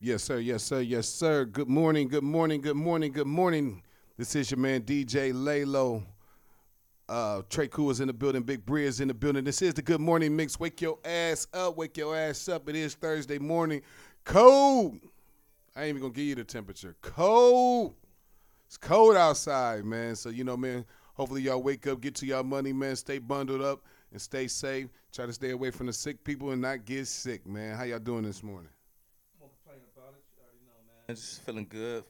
[0.00, 0.38] Yes, sir.
[0.38, 0.80] Yes, sir.
[0.80, 1.44] Yes, sir.
[1.44, 2.08] Good morning.
[2.08, 2.60] Good morning.
[2.60, 3.12] Good morning.
[3.12, 3.82] Good morning.
[4.16, 6.04] This is your man DJ Laylo.
[7.08, 8.42] Uh, Trey Cool is in the building.
[8.42, 9.42] Big Bree is in the building.
[9.42, 10.60] This is the Good Morning Mix.
[10.60, 11.76] Wake your ass up.
[11.76, 12.68] Wake your ass up.
[12.68, 13.82] It is Thursday morning.
[14.24, 14.98] Cold.
[15.74, 16.94] I ain't even gonna give you the temperature.
[17.02, 17.94] Cold.
[18.66, 20.14] It's cold outside, man.
[20.14, 20.84] So you know, man.
[21.14, 22.94] Hopefully y'all wake up, get to y'all money, man.
[22.94, 24.86] Stay bundled up and stay safe.
[25.12, 27.76] Try to stay away from the sick people and not get sick, man.
[27.76, 28.70] How y'all doing this morning?
[29.40, 30.22] Won't complain about it.
[30.36, 30.97] You already know, man.
[31.10, 32.04] Just feeling good.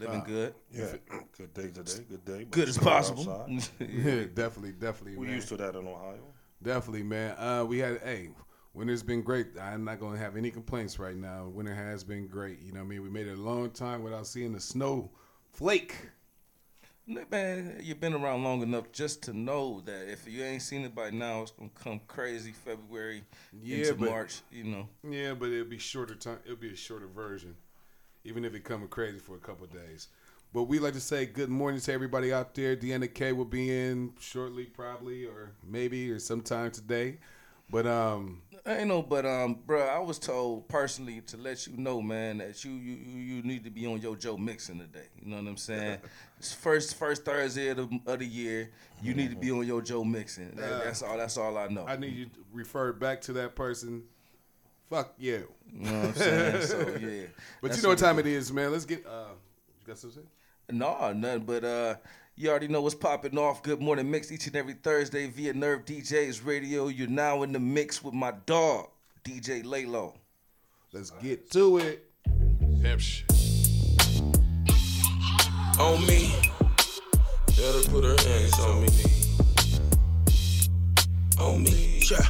[0.00, 0.52] Living good.
[0.72, 0.94] Yeah,
[1.38, 2.04] good day today.
[2.08, 2.44] Good day.
[2.50, 3.30] Good as possible.
[3.30, 3.68] outside.
[3.88, 5.16] Yeah, definitely, definitely.
[5.16, 5.36] We man.
[5.36, 6.24] used to that in Ohio.
[6.60, 7.36] Definitely, man.
[7.38, 8.30] Uh, we had hey,
[8.74, 9.46] winter's been great.
[9.60, 11.46] I'm not gonna have any complaints right now.
[11.46, 12.58] Winter has been great.
[12.62, 13.02] You know what I mean?
[13.02, 15.12] We made it a long time without seeing the snow
[15.52, 15.94] flake.
[17.06, 20.94] Man, you've been around long enough just to know that if you ain't seen it
[20.94, 23.24] by now, it's gonna come crazy February
[23.60, 24.40] Yeah, into but- March.
[24.52, 26.38] You know, Yeah, but it'll be shorter time.
[26.44, 27.56] It'll be a shorter version,
[28.24, 30.08] even if it coming crazy for a couple days.
[30.52, 32.76] But we like to say good morning to everybody out there.
[32.76, 37.18] Deanna K will be in shortly, probably, or maybe, or sometime today.
[37.72, 41.78] But um, I ain't know, but um, bro, I was told personally to let you
[41.78, 45.06] know, man, that you you you need to be on your Joe mixing today.
[45.22, 45.98] You know what I'm saying?
[46.38, 48.70] it's first first Thursday of the, of the year.
[49.02, 50.50] You need to be on your Joe mixing.
[50.50, 51.16] That- that's all.
[51.16, 51.86] That's all I know.
[51.86, 54.02] I need you to refer back to that person.
[54.90, 55.48] Fuck you.
[55.72, 56.62] you know what I'm saying?
[56.66, 57.22] So yeah.
[57.62, 58.70] But you know what time it is, man.
[58.70, 59.06] Let's get.
[59.06, 59.28] Uh,
[59.80, 60.76] you got something to say?
[60.76, 61.44] No, nothing.
[61.44, 61.94] But uh,
[62.42, 63.62] you already know what's popping off.
[63.62, 66.88] Good morning mix each and every Thursday via Nerve DJs Radio.
[66.88, 68.88] You're now in the mix with my dog,
[69.22, 70.14] DJ Laylo.
[70.92, 72.10] Let's get to it.
[72.82, 73.30] Pimp shit.
[75.78, 76.34] On me.
[77.58, 78.88] Let her put her hands on me.
[81.38, 82.02] On me.
[82.10, 82.26] Yeah.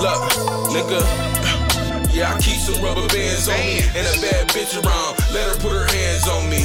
[0.00, 0.22] Look,
[0.72, 1.46] nigga.
[2.14, 5.18] Yeah, I keep some rubber bands on me and a bad bitch around.
[5.34, 6.64] Let her put her hands on me.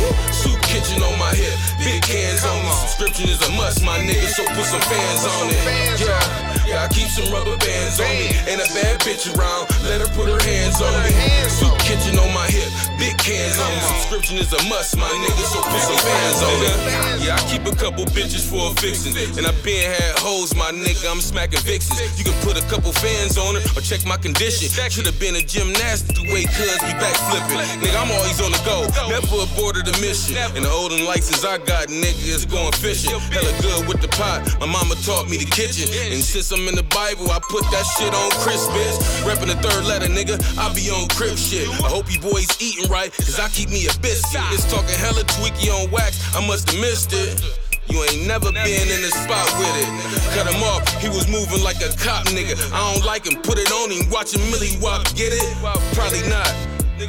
[0.71, 2.63] Kitchen on my hip, big hands on.
[2.87, 5.99] Subscription is a must, my nigga, so put some fans on it.
[5.99, 9.67] Yeah, yeah, I keep some rubber bands on me and a bad bitch around.
[9.83, 11.11] Let her put her hands on me.
[11.51, 13.83] Soup kitchen on my hip, big hands on me.
[13.99, 17.27] Subscription is a must, my nigga, so put some fans on it.
[17.27, 20.71] Yeah, I keep a couple bitches for a fixin', and I been had hoes, my
[20.71, 21.99] nigga, I'm smacking vixens.
[22.17, 24.71] You can put a couple fans on it or check my condition.
[24.91, 27.59] Should've been a gymnast the way cuz be back flipping.
[27.83, 30.35] Nigga, I'm always on the go, never aborted a mission.
[30.55, 33.11] And the olden license I got, nigga, is going fishing.
[33.31, 35.87] Hella good with the pot, my mama taught me the kitchen.
[36.11, 38.97] And since I'm in the Bible, I put that shit on Christmas.
[39.23, 41.69] Reppin' the third letter, nigga, I be on crib shit.
[41.81, 44.41] I hope you boys eating right, cause I keep me a biscuit.
[44.51, 47.39] It's talking hella tweaky on wax, I must've missed it.
[47.87, 49.89] You ain't never been in the spot with it.
[50.37, 52.55] Cut him off, he was moving like a cop nigga.
[52.71, 55.47] I don't like him, put it on him, watch him Millie walk, get it?
[55.93, 56.49] Probably not.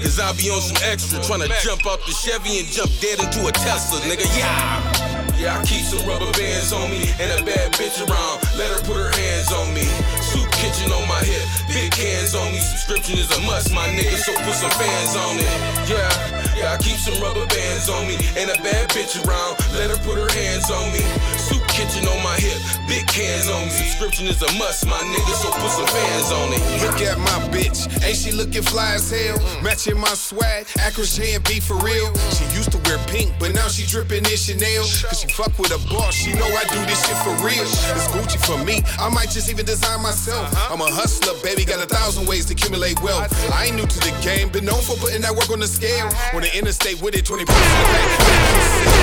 [0.00, 3.46] Cause I be on some extra, tryna jump out the Chevy and jump dead into
[3.46, 4.24] a Tesla, nigga.
[4.36, 5.01] Yeah.
[5.42, 8.38] Yeah, I keep some rubber bands on me and a bad bitch around.
[8.54, 9.82] Let her put her hands on me.
[10.22, 12.62] Soup kitchen on my hip, big hands on me.
[12.62, 15.50] Subscription is a must, my nigga, so put some fans on it.
[15.90, 16.06] Yeah,
[16.54, 19.58] yeah, I keep some rubber bands on me and a bad bitch around.
[19.74, 21.02] Let her put her hands on me.
[21.34, 23.72] Soup kitchen on my hip, big hands on me.
[23.72, 26.60] Subscription is a must, my nigga, so put some fans on it.
[26.84, 29.40] Look at my bitch, ain't she looking fly as hell?
[29.62, 32.12] Matching my swag, Acro J and B for real.
[32.36, 34.84] She used to wear pink, but now she dripping in Chanel.
[34.84, 37.64] Cause she fuck with a boss, she know I do this shit for real.
[37.64, 40.52] It's Gucci for me, I might just even design myself.
[40.70, 43.32] I'm a hustler, baby, got a thousand ways to accumulate wealth.
[43.52, 46.08] I ain't new to the game, been known for putting that work on the scale.
[46.34, 48.52] On the interstate with it, 20 pounds in the back.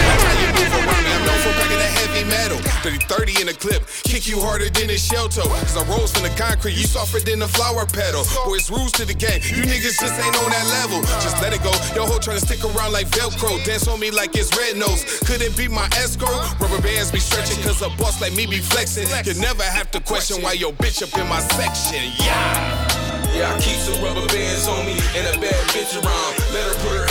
[0.06, 1.06] That's how you move around.
[1.10, 2.69] I'm known for packing that heavy metal.
[2.84, 5.48] 30 30 in a clip, kick you harder than a shell toe.
[5.66, 8.24] Cause I rose from the concrete, you softer than a flower petal.
[8.46, 9.42] Boy, it's rules to the game.
[9.44, 11.02] You niggas just ain't on that level.
[11.24, 11.72] Just let it go.
[11.96, 13.64] Yo, ho trying to stick around like Velcro.
[13.66, 15.04] Dance on me like it's red nose.
[15.26, 16.32] Could it be my escrow?
[16.60, 19.08] Rubber bands be stretching cause a boss like me be flexing.
[19.26, 22.12] You never have to question why your bitch up in my section.
[22.18, 23.10] Yeah.
[23.34, 26.32] Yeah, I keep some rubber bands on me and a bad bitch around.
[26.52, 27.09] Let her put her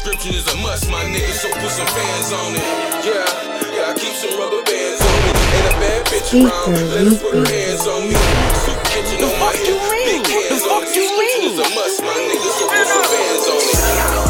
[0.00, 0.20] on me.
[0.20, 2.62] Subscription is a must, my nigga, so put some fans on it.
[3.04, 3.24] Yeah,
[3.74, 6.72] yeah, I keep some rubber bands on me and a bad bitch around.
[6.90, 8.14] Let her put her hands on me.
[8.64, 10.88] Soup kitchen on my hip, big hands on me.
[10.88, 14.29] Subscription is a must, my nigga, so put some fans on it.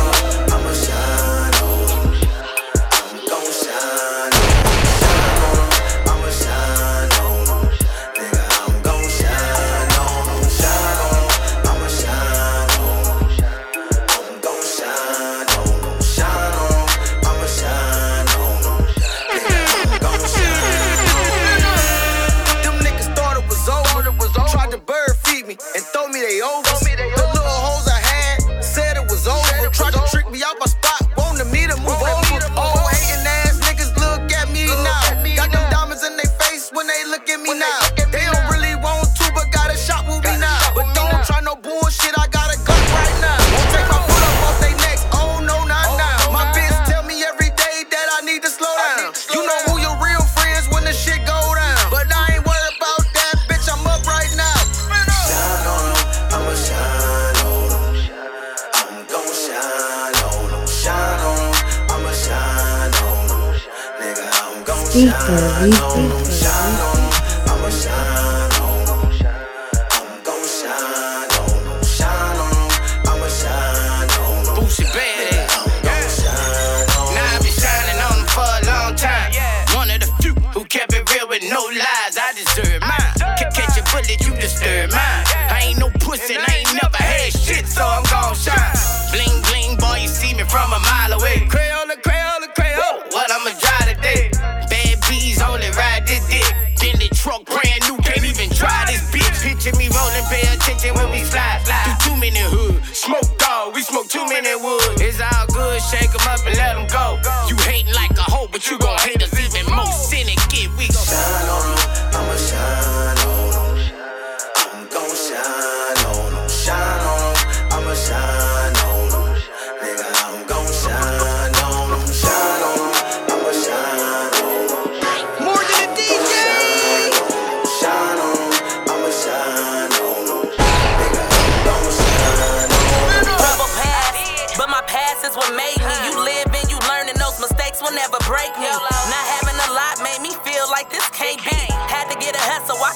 [26.42, 26.69] old
[65.62, 66.19] 嗯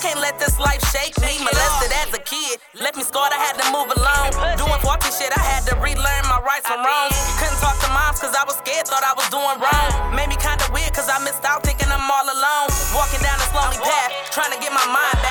[0.05, 1.41] can't let this life shake me.
[1.41, 4.37] Molested as a kid, left me scarred, I had to move along.
[4.61, 7.17] Doing faulty shit, I had to relearn my rights from wrongs.
[7.41, 9.89] Couldn't talk to moms cause I was scared, thought I was doing wrong.
[10.13, 12.69] Made me kinda weird cause I missed out thinking I'm all alone.
[12.93, 15.24] Walking down this lonely path, trying to get my mind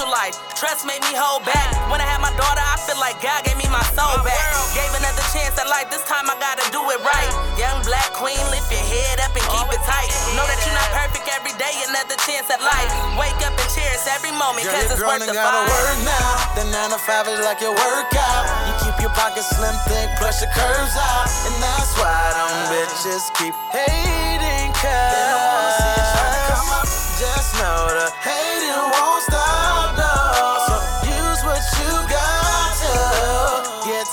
[0.00, 1.76] social life, trust made me hold back.
[1.92, 4.40] When I had my daughter, I feel like God gave me my soul oh, back.
[4.72, 7.32] Gave another chance at life, this time I gotta do it right.
[7.60, 10.08] Young black queen, lift your head up and keep it tight.
[10.32, 12.88] Know that you're not perfect every day, another chance at life.
[13.20, 15.68] Wake up and cherish every moment, cause it's worth the gotta fight.
[15.68, 16.28] work now.
[16.56, 18.44] The 9 to 5 is like your workout.
[18.68, 21.28] You keep your pockets slim, thick, plus your curves out.
[21.44, 26.00] And that's why them bitches keep hating, cuz.
[27.20, 29.49] Just know the hating won't stop,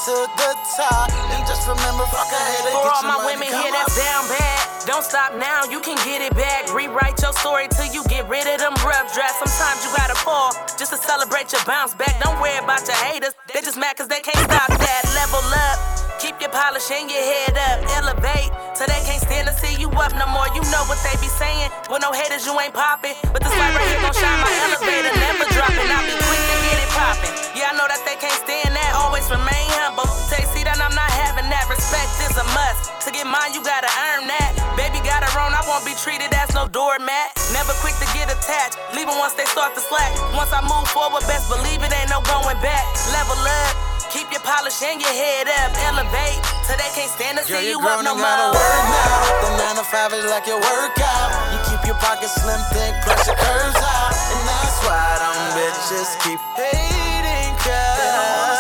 [0.08, 1.12] to the top.
[1.36, 2.72] And just remember, fuck a hater.
[2.72, 6.32] For all my women here that's down bad, don't stop now, you can get it
[6.32, 6.72] back.
[6.72, 9.44] Rewrite your story till you get rid of them rough drafts.
[9.44, 12.16] Sometimes you gotta fall just to celebrate your bounce back.
[12.24, 15.04] Don't worry about your haters, they just mad cause they can't stop that.
[15.12, 15.76] Level up,
[16.24, 17.84] keep your polish and your head up.
[18.00, 18.48] Elevate,
[18.80, 20.48] so they can't stand to see you up no more.
[20.56, 23.20] You know what they be saying, with no haters you ain't popping.
[23.36, 25.92] But this light right here gon' shine my elevator, never dropping.
[25.92, 27.36] I'll be quick to get it popping.
[27.60, 28.87] Yeah, I know that they can't stand that,
[29.28, 30.08] always remain humble.
[30.32, 31.68] They see that I'm not having that.
[31.68, 32.96] Respect is a must.
[33.04, 34.56] To get mine, you gotta earn that.
[34.80, 37.36] Baby got it wrong, I won't be treated as no doormat.
[37.52, 40.12] Never quick to get attached, leave once they start to slack.
[40.36, 42.84] Once I move forward, best believe it ain't no going back.
[43.12, 43.74] Level up,
[44.12, 45.72] keep your polish and your head up.
[45.88, 48.60] Elevate, so they can't stand to Girl, see you're up no and gotta more.
[48.60, 49.44] work now.
[49.44, 51.30] The 9 to 5 is like your workout.
[51.56, 54.14] You keep your pockets slim, thick, your curves out.
[54.14, 58.57] And that's why them bitches keep hating, cuz.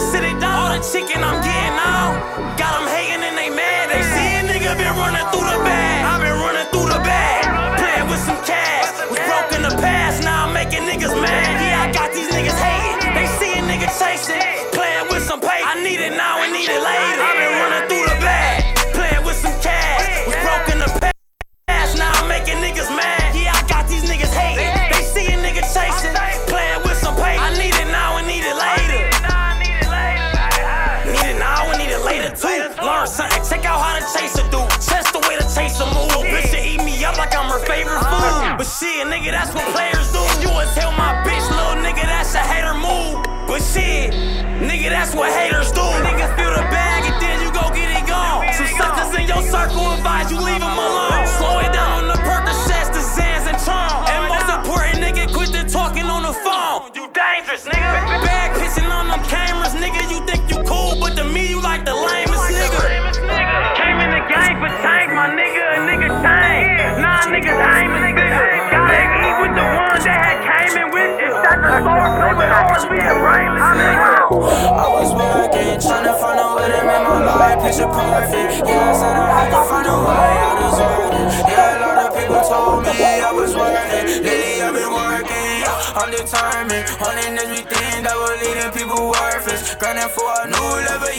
[0.00, 0.54] Sit it down.
[0.54, 2.35] All the chicken I'm getting out.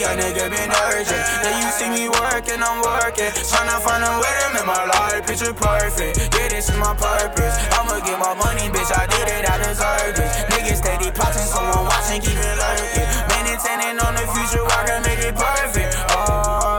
[0.07, 1.23] Young nigga been urgent.
[1.43, 3.31] Then you see me working, I'm working.
[3.51, 6.17] Tryna find a way to make my life picture perfect.
[6.35, 7.55] Yeah, this is my purpose.
[7.75, 10.31] I'ma get my money, bitch, I did it, I deserve it.
[10.51, 13.07] Niggas steady plotting, someone watching, keep it lurking.
[13.35, 15.91] Maintaining on the future, I can make it perfect.
[16.15, 16.77] Oh,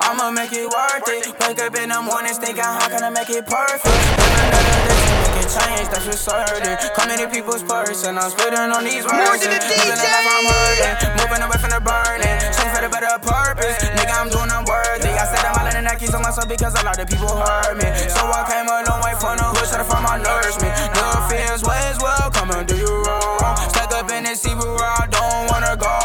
[0.00, 1.32] I'ma make it worth it.
[1.40, 5.19] Wake up in the mornings thinking, how can I make it perfect?
[5.50, 6.76] Live another day to change, that's for certain.
[6.94, 9.42] Come into people's person, I'm spitting on these words.
[9.42, 12.36] Living the life I'm hurting, moving away from the burning.
[12.54, 13.76] Change for the better purpose.
[13.98, 15.10] Nigga, I'm doing I'm worthy.
[15.10, 17.74] I said I'm all in the keys on myself because a lot of people hurt
[17.76, 17.88] me.
[18.06, 20.70] So I came a long way from the hood, try to find my nourishment.
[20.94, 23.56] The feels ways well, come and do you wrong.
[23.74, 25.98] Stuck up in the sea where I don't wanna go.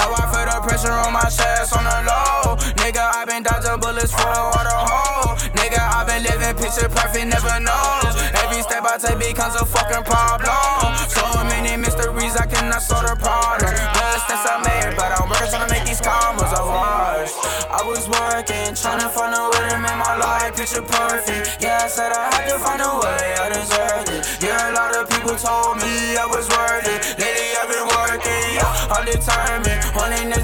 [0.00, 2.56] Now I feel the pressure on my chest on the low.
[2.80, 5.36] Nigga, I've been dodging bullets for a water hole.
[5.52, 8.15] Nigga, I've been living picture perfect, never knows.
[8.84, 10.92] I take becomes a fucking problem.
[11.08, 13.72] So many mysteries, I cannot solve the problem.
[13.72, 16.52] Steps I made, but I'm working trying to make these commas.
[16.52, 21.62] I was working, trying to find a way to make my life picture perfect.
[21.62, 24.24] Yeah, I said I had to find a way, I deserved it.
[24.44, 27.16] Yeah, a lot of people told me I was worth it.
[27.16, 29.80] Lately I've been working, yeah, I'm determined.
[29.96, 30.42] Everything that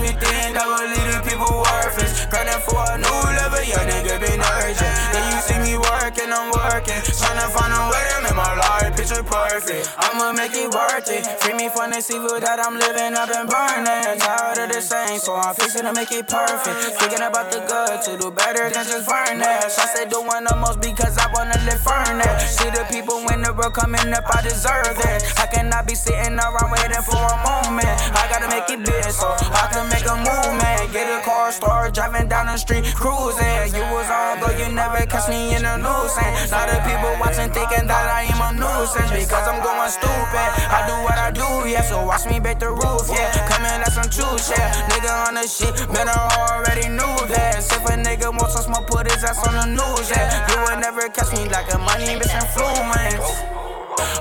[9.98, 11.24] I'ma make it worth it.
[11.40, 14.18] Free me from this evil that I'm living, I've been burning.
[14.18, 17.00] Tired of the same, so I'm fixing to make it perfect.
[17.00, 19.78] Thinking about the good to do better than just furnace.
[19.78, 22.58] I said doing the most because I wanna live furnace.
[22.58, 25.24] See the people when the world coming up, I deserve it.
[25.38, 27.96] I cannot be sitting around waiting for a moment.
[28.12, 30.92] I gotta make it big so I can make a movement.
[30.92, 33.72] Get a car, start driving down the street, cruising.
[33.72, 36.50] You was on, but you never catch me in a nuisance.
[36.50, 40.48] Now the people watching thinking that I am a nuisance because I'm going stupid.
[40.68, 41.82] I do what I do, yeah.
[41.82, 43.30] So watch me break the roof, yeah.
[43.48, 44.74] Coming like some juice, yeah.
[44.90, 46.18] Nigga on the shit, man, I
[46.50, 47.62] already knew that.
[47.62, 50.28] If a nigga wants some smoke, put his ass on the news, yeah.
[50.50, 53.62] You would never catch me like a money bitch influence.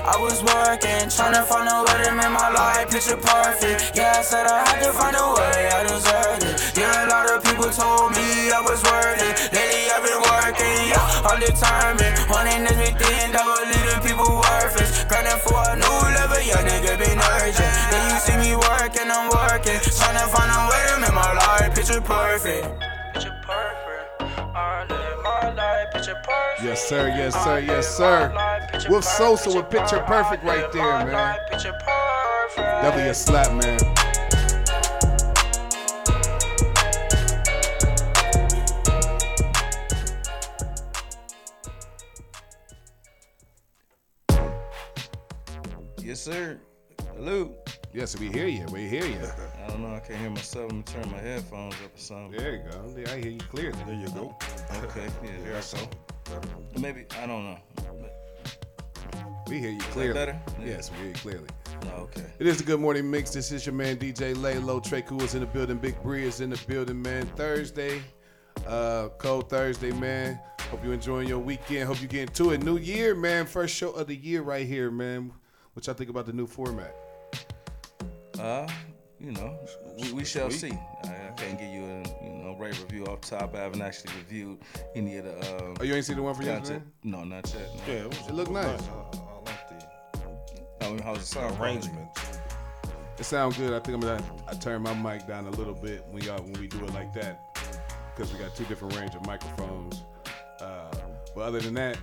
[0.02, 3.96] I was working, trying to find a way to make my life picture perfect.
[3.96, 6.76] Yeah, I said I had to find a way, I deserved it.
[6.76, 9.34] Yeah, a lot of people told me I was worth it.
[9.54, 12.18] Lately I've been working, yeah, I'm determined.
[12.28, 12.66] Holding
[21.92, 22.80] picture perfect.
[23.12, 24.22] Picture perfect.
[24.56, 26.62] I live my life picture perfect.
[26.64, 27.08] Yes, sir.
[27.08, 27.58] Yes, sir.
[27.58, 28.88] Yes, sir.
[28.88, 31.38] Wolf Sosa with Picture Perfect right there, man.
[32.56, 33.78] Definitely a slap, man.
[45.98, 46.58] Yes, sir.
[47.14, 47.61] Hello.
[47.94, 48.64] Yes, we hear you.
[48.72, 49.18] We hear you.
[49.62, 49.94] I don't know.
[49.94, 50.72] I can't hear myself.
[50.72, 52.40] I'm gonna turn my headphones up or something.
[52.40, 52.94] There you go.
[52.96, 53.78] Yeah, I hear you clearly.
[53.84, 54.34] There you go.
[54.84, 55.08] Okay.
[55.22, 55.30] Yeah.
[55.44, 56.80] There I go.
[56.80, 57.58] Maybe I don't know.
[59.46, 60.14] We hear you clearly.
[60.14, 60.40] better?
[60.58, 60.66] Yeah.
[60.68, 61.48] Yes, we hear you clearly.
[61.94, 62.24] Oh, okay.
[62.38, 63.30] It is a Good Morning Mix.
[63.30, 64.82] This is your man DJ Laylo.
[64.82, 65.76] Trey Cool is in the building.
[65.76, 67.26] Big Bree is in the building, man.
[67.36, 68.00] Thursday,
[68.66, 70.40] uh, cold Thursday, man.
[70.70, 71.88] Hope you're enjoying your weekend.
[71.88, 72.62] Hope you getting to it.
[72.62, 73.44] New year, man.
[73.44, 75.30] First show of the year right here, man.
[75.74, 76.96] What y'all think about the new format?
[78.38, 78.66] Uh,
[79.20, 79.56] you know,
[80.00, 80.72] we, we shall see.
[81.04, 83.54] I, I can't give you a you know rave review off top.
[83.54, 84.58] I haven't actually reviewed
[84.94, 85.38] any of the.
[85.64, 86.80] Um, Oh, you ain't seen the one for yesterday?
[86.80, 86.92] content.
[87.04, 87.68] No, not yet.
[87.86, 87.92] No.
[87.92, 88.66] Yeah, it, was, It look nice.
[88.66, 91.60] I, I like the I mean, how's it sound?
[91.60, 92.20] arrangements.
[93.18, 93.72] It sounds good.
[93.72, 96.54] I think I'm gonna I turn my mic down a little bit when y'all when
[96.54, 97.54] we do it like that
[98.16, 100.02] because we got two different range of microphones.
[100.60, 100.90] Uh,
[101.34, 101.98] but other than that,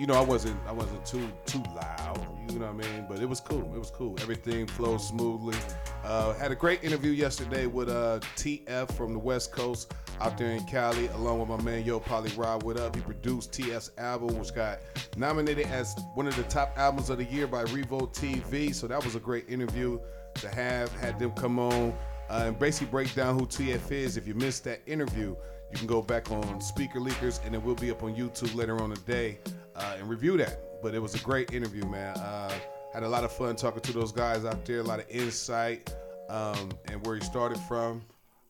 [0.00, 2.26] you know, I wasn't I wasn't too too loud.
[2.48, 3.04] You know what I mean?
[3.06, 3.70] But it was cool.
[3.74, 4.16] It was cool.
[4.22, 5.58] Everything flowed smoothly.
[6.02, 9.92] Uh, had a great interview yesterday with uh, TF from the West Coast
[10.22, 12.62] out there in Cali, along with my man Yo Polly Rod.
[12.62, 12.96] What up?
[12.96, 14.78] He produced TF's album, which got
[15.18, 18.74] nominated as one of the top albums of the year by Revo TV.
[18.74, 20.00] So that was a great interview
[20.36, 20.90] to have.
[20.92, 21.92] Had them come on.
[22.30, 24.16] uh, and basically break down who TF is.
[24.16, 25.36] If you missed that interview,
[25.70, 28.80] you can go back on Speaker Leakers, and it will be up on YouTube later
[28.80, 29.38] on today
[29.76, 30.82] uh, and review that.
[30.82, 32.16] But it was a great interview, man.
[32.16, 32.52] Uh,
[32.92, 35.94] had a lot of fun talking to those guys out there, a lot of insight
[36.30, 38.02] um, and where he started from.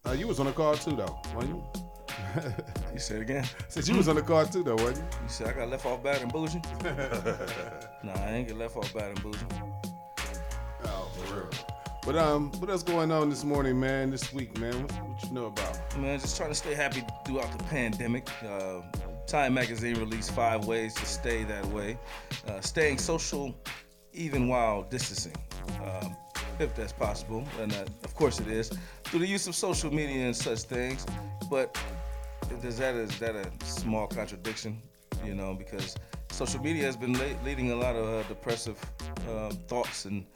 [0.07, 1.65] Uh, you was on the call too, though, wasn't you?
[2.93, 3.45] You say it again.
[3.69, 5.05] Said you was on the call too, though, wasn't you?
[5.23, 6.61] You said I got left off bad and bougie?
[8.05, 9.39] nah, I ain't get left off bad and bougie.
[10.85, 11.51] Oh, for real.
[12.05, 14.11] But um, what else going on this morning, man?
[14.11, 14.83] This week, man?
[14.83, 15.99] What, what you know about?
[15.99, 18.29] Man, just trying to stay happy throughout the pandemic.
[18.45, 18.81] Uh,
[19.31, 21.97] Time Magazine released five ways to stay that way.
[22.49, 23.55] Uh, staying social
[24.13, 25.37] even while distancing,
[25.85, 26.17] um,
[26.59, 27.45] if that's possible.
[27.61, 28.73] And uh, of course it is.
[29.05, 31.07] Through the use of social media and such things.
[31.49, 31.79] But
[32.65, 34.83] is that, is that a small contradiction?
[35.25, 35.95] You know, because
[36.33, 38.85] social media has been le- leading a lot of uh, depressive
[39.29, 40.27] um, thoughts and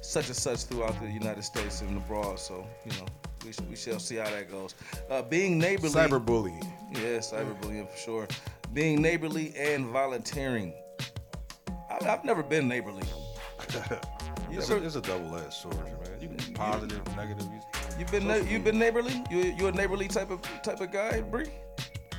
[0.00, 2.38] such and such throughout the United States and abroad.
[2.38, 3.06] So, you know,
[3.44, 4.74] we, we shall see how that goes.
[5.10, 5.92] Uh, being neighborly.
[5.92, 6.64] Cyberbullying.
[6.92, 8.28] Yeah, cyberbullying for sure.
[8.72, 10.72] Being neighborly and volunteering.
[11.90, 13.04] I, I've never been neighborly.
[14.54, 16.20] It's ever- a, it's a double-edged sword, man.
[16.20, 17.46] You can positive, negative.
[17.98, 19.24] You, have been na- you been neighborly?
[19.30, 21.46] You you a neighborly type of type of guy, Bree?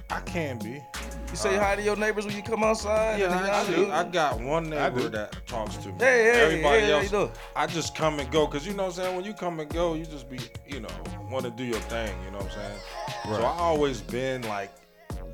[0.10, 0.84] I can be.
[1.30, 3.20] You say hi to your neighbors when you come outside.
[3.20, 3.92] Yeah, and they I, do.
[3.92, 5.96] I got one neighbor that talks to me.
[5.98, 7.32] Hey, hey, Everybody hey, else, you doing?
[7.56, 9.16] I just come and go because you know what I'm saying.
[9.16, 10.90] When you come and go, you just be, you know,
[11.32, 12.16] want to do your thing.
[12.26, 12.80] You know what I'm saying.
[13.26, 14.72] So I always been like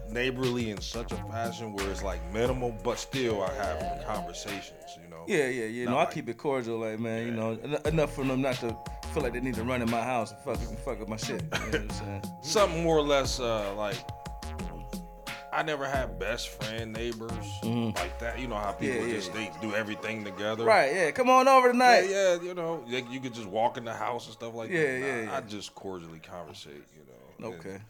[0.10, 4.98] neighborly in such a fashion where it's like minimal, but still I have conversations.
[5.02, 5.26] You know.
[5.28, 5.86] Yeah, yeah, yeah.
[5.86, 8.56] Not No, I keep it cordial, like man, you know, en- enough for them not
[8.56, 8.76] to
[9.14, 11.42] feel like they need to run in my house and fuck, fuck up my shit.
[11.42, 12.24] You know what I'm saying?
[12.42, 13.98] something more or less uh, like
[15.60, 17.30] I never had best friend neighbors
[17.64, 17.90] mm-hmm.
[17.98, 18.40] like that.
[18.40, 18.96] You know how people.
[18.96, 19.14] Yeah, yeah.
[19.16, 20.64] just they do everything together.
[20.64, 21.12] Right, yeah.
[21.12, 22.04] Come on over tonight.
[22.10, 24.84] yeah, you know, like you could just walk in the house and stuff like Yeah,
[24.84, 25.00] that.
[25.00, 25.38] yeah, Nah, yeah.
[25.38, 27.04] I just cordially conversate, you
[27.44, 27.50] know.
[27.50, 27.82] and Okay.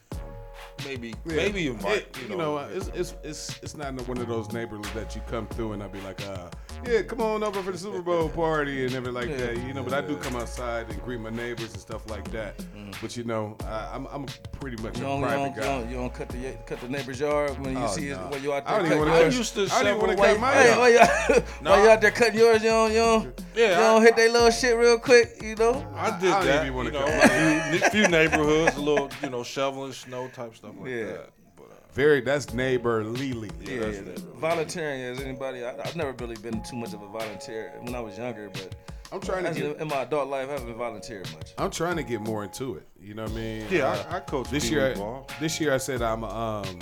[0.86, 1.36] Maybe, Yeah.
[1.36, 2.58] maybe invite, It- you know.
[2.60, 5.90] it's, it's it's it's not one of those neighborhoods that you come through and I'll
[5.90, 6.48] be like, uh,
[6.88, 9.84] yeah, come on over for the Super Bowl party and everything like that, you know.
[9.84, 12.56] But I do come outside and greet my neighbors and stuff like that.
[13.02, 14.26] But you know, I, I'm I'm
[14.60, 14.98] pretty much.
[14.98, 15.68] You a don't, you, private don't, you, guy.
[15.68, 18.18] don't, you don't cut the cut the neighbor's yard when you Oh, see no.
[18.30, 19.38] when you out I there don't even wanna yours.
[19.38, 20.94] used to I don't want to cut my hey,
[21.36, 22.64] you, No, you I- out there cutting yours?
[22.64, 25.56] You don't, you don't, Yeah, you don't I- hit their little shit real quick, you
[25.56, 25.86] know?
[25.96, 26.66] I did I don't that.
[26.66, 30.90] you know, a few, few neighborhoods, a little, you know, shoveling snow type stuff like
[30.90, 31.06] Yeah.
[31.06, 31.30] that.
[31.56, 33.50] But, uh, Very that's neighbor Lily.
[33.62, 34.02] Yeah, yeah.
[34.36, 35.64] Volunteering as anybody.
[35.66, 38.76] I, I've never really been too much of a volunteer when I was younger, but
[39.12, 39.64] I'm trying to get.
[39.76, 41.54] in, in my adult life, I haven't volunteered much.
[41.58, 42.88] I'm trying to get more into it.
[43.02, 43.66] You know what I mean?
[43.70, 44.94] yeah, Uh, I, I coach this year.
[44.96, 45.28] Ball.
[45.40, 46.80] This year I said I'm um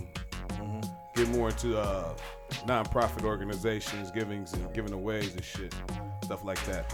[1.15, 2.13] get more into uh
[2.65, 5.73] non-profit organizations, givings and giving aways and shit,
[6.23, 6.93] stuff like that.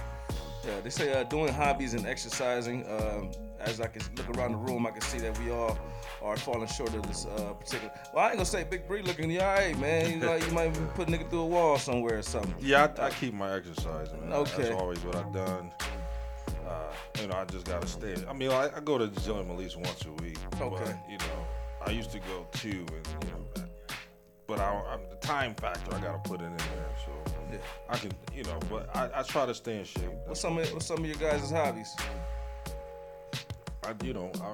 [0.65, 2.85] Yeah, they say uh, doing hobbies and exercising.
[2.89, 5.77] Um, as I can look around the room, I can see that we all
[6.23, 7.91] are falling short of this uh, particular.
[8.13, 10.19] Well, I ain't gonna say Big Bree looking you all right, man.
[10.19, 12.55] You, like, you might put a nigga through a wall somewhere or something.
[12.59, 14.31] Yeah, I, I keep my exercise, man.
[14.31, 14.63] Okay.
[14.63, 15.71] That's always what I've done.
[16.67, 18.15] Uh, you know, I just gotta stay.
[18.27, 20.37] I mean, I, I go to the gym at least once a week.
[20.59, 20.83] Okay.
[20.85, 21.45] But, you know,
[21.85, 23.65] I used to go two, and you know,
[24.47, 25.93] but I, I'm the time factor.
[25.95, 27.57] I gotta put it in there, so Yeah.
[27.89, 28.59] I can, you know.
[28.69, 30.09] But I, I try to stay in shape.
[30.25, 31.93] What's some of, what's some of your guys' hobbies?
[33.83, 34.53] I, you know, I,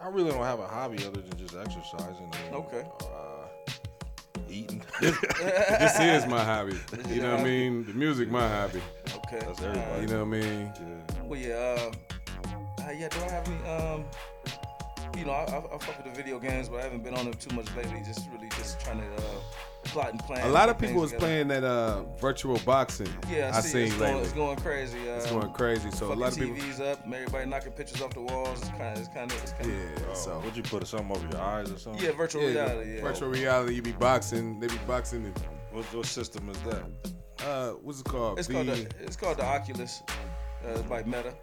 [0.00, 2.30] I really don't have a hobby other than just exercising.
[2.46, 2.84] And, Okay.
[3.00, 3.70] Uh,
[4.50, 4.82] eating.
[5.00, 6.78] This is my hobby.
[7.08, 7.84] You know what I mean?
[7.84, 8.80] The music, my hobby.
[9.26, 9.40] Okay.
[9.40, 10.02] That's everybody.
[10.02, 10.72] You know what I mean?
[10.80, 11.22] yeah.
[11.24, 11.54] Well, yeah.
[11.54, 11.92] Uh,
[12.86, 13.08] uh, yeah.
[13.08, 13.68] Do I have any?
[13.68, 14.04] Um,
[15.16, 17.24] you know, I, I, I fuck with the video games, but I haven't been on
[17.24, 18.00] them too much lately.
[18.06, 19.20] Just really, just trying to uh,
[19.88, 20.46] plot and plan.
[20.46, 21.26] A lot of people things was together.
[21.26, 23.08] playing that uh, virtual boxing.
[23.30, 23.68] Yeah, I, I see.
[23.68, 24.98] seen it's, going, it's going crazy.
[25.08, 25.90] Uh, It's going crazy.
[25.90, 26.56] So a lot of people.
[26.56, 28.60] TVs up, everybody knocking pictures off the walls.
[28.60, 29.70] It's kind of, it's kind of, it's kind.
[29.70, 30.04] Yeah.
[30.10, 30.38] Oh, So.
[30.44, 32.02] would you put something over your eyes or something?
[32.04, 32.94] Yeah, virtual Yeah, reality.
[32.96, 33.00] Yeah.
[33.02, 33.74] virtual reality.
[33.74, 34.60] You be boxing.
[34.60, 35.24] They be boxing.
[35.26, 35.38] And,
[35.72, 36.84] What, what system is that?
[37.46, 38.38] uh, what's it called?
[38.38, 40.02] It's The- called the, it's called the Oculus
[40.66, 41.34] uh, by Meta.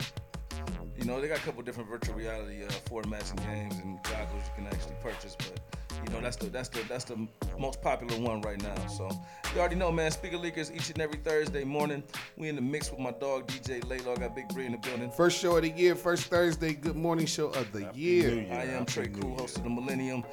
[0.97, 4.43] You know, they got a couple different virtual reality uh, formats and games and goggles
[4.47, 5.59] you can actually purchase, but
[6.03, 7.27] you know that's the that's the that's the
[7.59, 8.75] most popular one right now.
[8.87, 9.09] So
[9.53, 10.11] you already know, man.
[10.11, 12.03] Speaker leakers each and every Thursday morning.
[12.37, 14.19] We in the mix with my dog DJ Laylo.
[14.19, 15.11] Got Big Bree in the building.
[15.11, 18.35] First show of the year, first Thursday, good morning show of the year.
[18.35, 18.47] Year.
[18.51, 20.23] I am Trey Happy Cool, New host of the Millennium.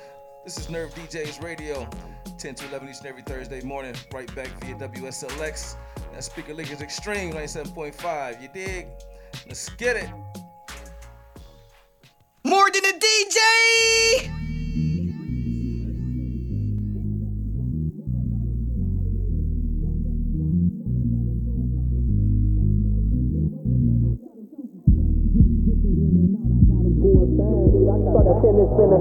[0.45, 1.89] This is Nerve DJs Radio,
[2.37, 5.77] 10 to 11 each and every Thursday morning, right back via WSLX.
[6.13, 8.43] That Speaker Leakers Extreme 97.5.
[8.43, 8.89] You dig?
[9.47, 10.11] Let's get it.
[12.45, 14.42] More than a DJ!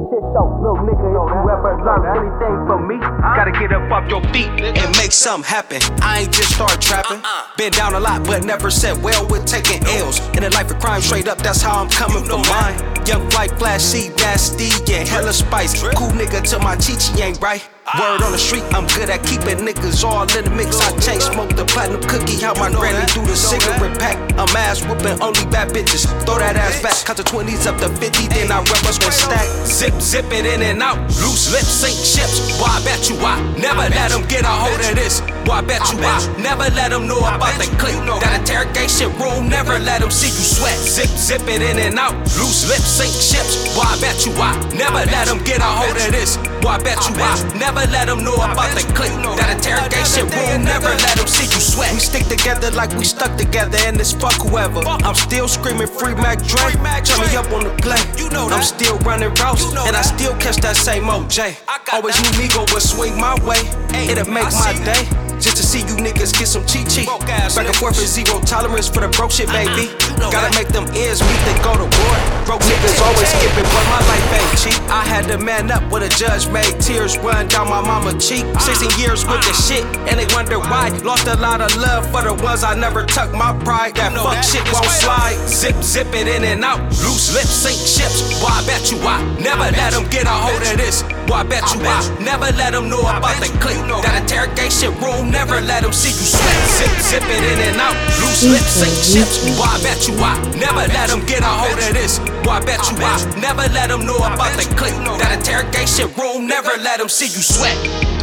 [0.10, 0.48] Shit show.
[0.62, 2.98] Little nigga, if you ever learn anything from me,
[3.36, 5.82] gotta get up off your feet and make something happen.
[6.02, 7.20] I ain't just start trapping.
[7.20, 7.58] Uh-uh.
[7.58, 10.20] Been down a lot, but never said well with taking L's.
[10.38, 12.78] In a life of crime, straight up, that's how I'm coming from mine.
[13.06, 15.82] Young flight, flashy, nasty, and hella spice.
[15.94, 17.68] Cool nigga till my chichi ain't right.
[18.00, 20.80] Word on the street, I'm good at keeping niggas all in the mix.
[20.80, 24.16] I chain smoke the platinum cookie, how my granny do the cigarette pack.
[24.40, 26.08] I'm ass whooping, only bad bitches.
[26.24, 29.14] Throw that ass back, cut the 20s up to 50, then I rep us with
[29.14, 29.44] stack.
[29.68, 31.04] Zip, zip it in and out.
[31.20, 32.56] Loose lips, sink ships.
[32.56, 35.20] Boy, I bet you I never let them get a hold of this.
[35.52, 37.96] I bet you I never let them know about the click.
[38.24, 40.78] That interrogation room, never let them see you sweat.
[40.80, 42.16] Zip, zip it in and out.
[42.40, 43.68] Loose lips, sink ships.
[43.76, 46.38] Boy, I bet you I never let them get a hold of this.
[46.64, 49.12] Boy, I bet you I never let them know about the click.
[49.36, 51.92] That interrogation room, never let them see you sweat.
[51.94, 54.80] We stick together like we stuck together, and it's fuck whoever.
[54.88, 56.72] I'm still screaming free Mac Dre.
[57.04, 58.00] Turn me up on the play.
[58.32, 61.60] I'm still running routes, and I still catch that same OJ.
[61.92, 63.60] Always knew me go would swing my way.
[64.08, 65.04] It'll make my day.
[65.42, 67.08] Just to see you niggas get some cheat cheat.
[67.08, 69.90] Back and forth is zero tolerance for the broke shit, baby.
[70.30, 72.16] Gotta make them ends meet, they go to war.
[72.46, 74.78] Broke niggas always skipping, but my life ain't cheap.
[74.94, 78.46] I had to man up when a judge made tears run down my mama cheek.
[78.62, 80.90] 16 years with the shit, and they wonder why.
[81.02, 83.96] Lost a lot of love for the ones I never tucked my pride.
[83.96, 85.42] That fuck shit won't slide.
[85.50, 86.80] Zip, zip it in and out.
[87.02, 88.22] Loose lips sink ships.
[88.38, 91.02] Boy, I bet you I never let them get a hold of this.
[91.26, 93.82] Boy, I bet you I never let them know about the click.
[94.06, 96.60] That interrogation room, never let them see you sweat.
[96.78, 97.96] Zip, zip it in and out.
[98.20, 98.92] Loose lips mm-hmm.
[98.92, 99.36] sink ships.
[99.56, 102.20] Boy, I bet you I never let them get a hold of this.
[102.44, 104.94] Boy, I bet you I never let them know about the click.
[105.18, 107.76] That interrogation room, never let them see you sweat.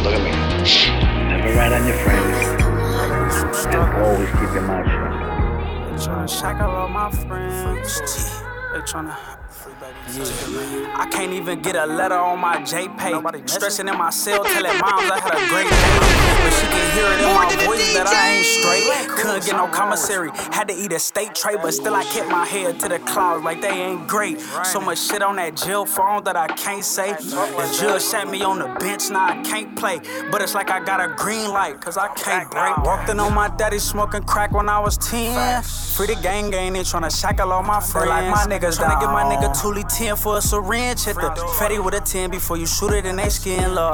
[0.05, 0.31] Look at me.
[1.27, 2.59] Never rat on your friends.
[3.69, 5.09] And always keep your mouth shut.
[5.89, 7.99] They tryna shackle all my friends.
[8.71, 9.38] They tryna.
[10.95, 13.49] I can't even get a letter on my JPay.
[13.49, 16.39] Stressing in my cell, telling moms I had a great day.
[16.43, 19.09] But she can hear it in my voice that I ain't straight.
[19.17, 20.31] Couldn't get no commissary.
[20.51, 23.43] Had to eat a steak tray, but still I kept my head to the clouds
[23.43, 24.39] like they ain't great.
[24.63, 27.13] So much shit on that jail phone that I can't say.
[27.13, 29.99] The judge sat me on the bench, now I can't play.
[30.31, 32.77] But it's like I got a green light, cause I can't break.
[32.77, 35.63] Walked in on my daddy smoking crack when I was 10.
[35.63, 38.07] Free the gang gang, they tryna shackle all my friends.
[38.09, 41.03] Like my niggas tryna get my nigga Thule 10 for a syringe.
[41.05, 43.93] Hit the fatty with a 10 before you shoot it in they skin, love.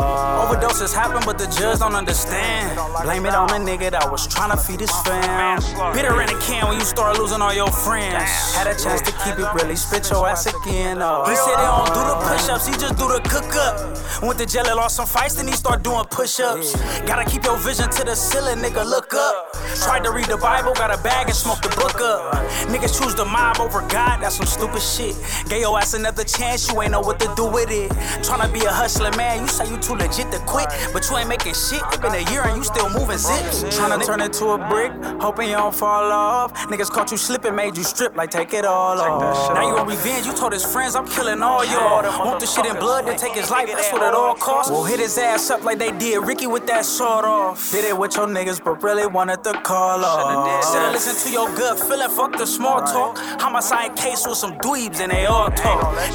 [0.49, 2.77] Overdoses happen, but the judge don't understand.
[3.03, 5.61] Blame it on the nigga that was tryna feed his fam.
[5.93, 8.55] Bitter in a can when you start losing all your friends.
[8.55, 11.01] Had a chance to keep it really, spit your ass again.
[11.01, 11.25] Uh.
[11.29, 14.23] He said he don't do the push ups, he just do the cook up.
[14.23, 16.75] Went to jail and lost some fights, then he start doing push ups.
[17.01, 19.53] Gotta keep your vision to the ceiling, nigga, look up.
[19.83, 22.33] Tried to read the Bible, got a bag and smoked the book up.
[22.69, 25.15] Niggas choose the mob over God, that's some stupid shit.
[25.49, 27.91] Gave your ass another chance, you ain't know what to do with it.
[28.23, 31.27] Tryna be a hustler, man, you say you too legit to quit, but you ain't
[31.27, 31.81] making shit.
[31.91, 33.63] It been a year and you still moving zips.
[33.63, 36.53] Tryna turn it to a brick, hoping you don't fall off.
[36.69, 39.53] Niggas caught you slipping, made you strip, like take it all off.
[39.53, 42.03] Now you on revenge, you told his friends, I'm killing all y'all.
[42.25, 44.71] Want the shit in blood, then take his life, that's what it all costs.
[44.71, 47.71] We'll hit his ass up like they did Ricky with that sword off.
[47.71, 50.57] Did it with your niggas, but really wanted the call off.
[50.57, 53.17] Instead of listen to your gut feeling, fuck the small talk.
[53.41, 55.64] Homicide case with some dweebs and they all talk.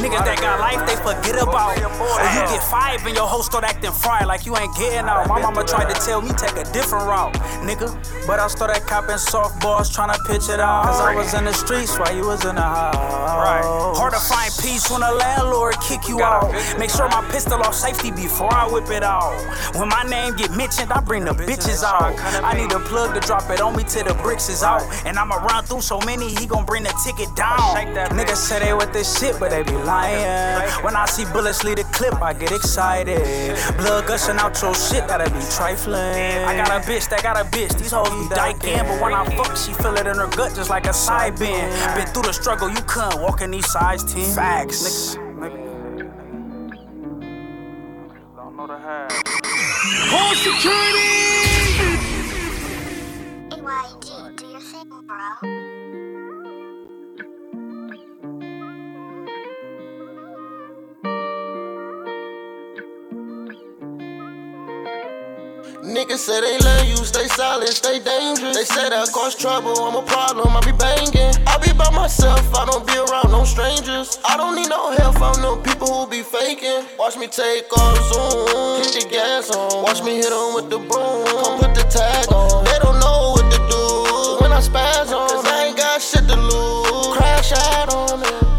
[0.01, 1.77] Niggas that got life, they forget about.
[1.77, 5.29] Or you get five and your host start acting fried like you ain't getting out.
[5.29, 7.35] My mama tried to tell me take a different route,
[7.67, 7.91] nigga.
[8.27, 10.85] But I started copping softballs, trying to pitch it out.
[10.85, 13.99] Cause I was in the streets while you was in the house.
[13.99, 16.51] Hard to find peace when a landlord kick you out.
[16.79, 19.35] Make sure my pistol off safety before I whip it out.
[19.77, 22.15] When my name get mentioned, I bring the bitches out.
[22.45, 24.83] I need a plug to drop it on me till the bricks is out.
[25.05, 27.59] And I'ma run through so many, he gon' bring the ticket down.
[28.17, 30.63] Niggas say they with this shit, but they be lying.
[30.83, 33.23] When I see bullets lead a clip, I get excited.
[33.77, 35.97] Blood gushing out your shit, that'll be trifling.
[35.99, 38.83] I got a bitch that got a bitch, these hoes be dyking.
[38.87, 41.71] But when I fuck, she feel it in her gut just like a side bend.
[41.97, 44.35] Been through the struggle, you couldn't walk in these size 10.
[44.35, 45.17] Facts.
[50.13, 51.11] Home security!
[53.51, 55.70] AYD, do your thing, bro.
[66.01, 68.57] Niggas say they love you, stay silent, stay dangerous.
[68.57, 71.37] They say that cause trouble, I'm a problem, I be banging.
[71.45, 74.19] I be by myself, I don't be around no strangers.
[74.25, 76.89] I don't need no help from no people who be faking.
[76.99, 79.83] Watch me take off zoom, hit the gas on.
[79.83, 82.65] Watch me hit hit 'em with the broom, come put the tag on.
[82.65, 83.85] They don't know what to do
[84.41, 85.29] when I spaz on.
[85.29, 87.13] Cause I ain't got shit to lose.
[87.15, 88.50] Crash out on me.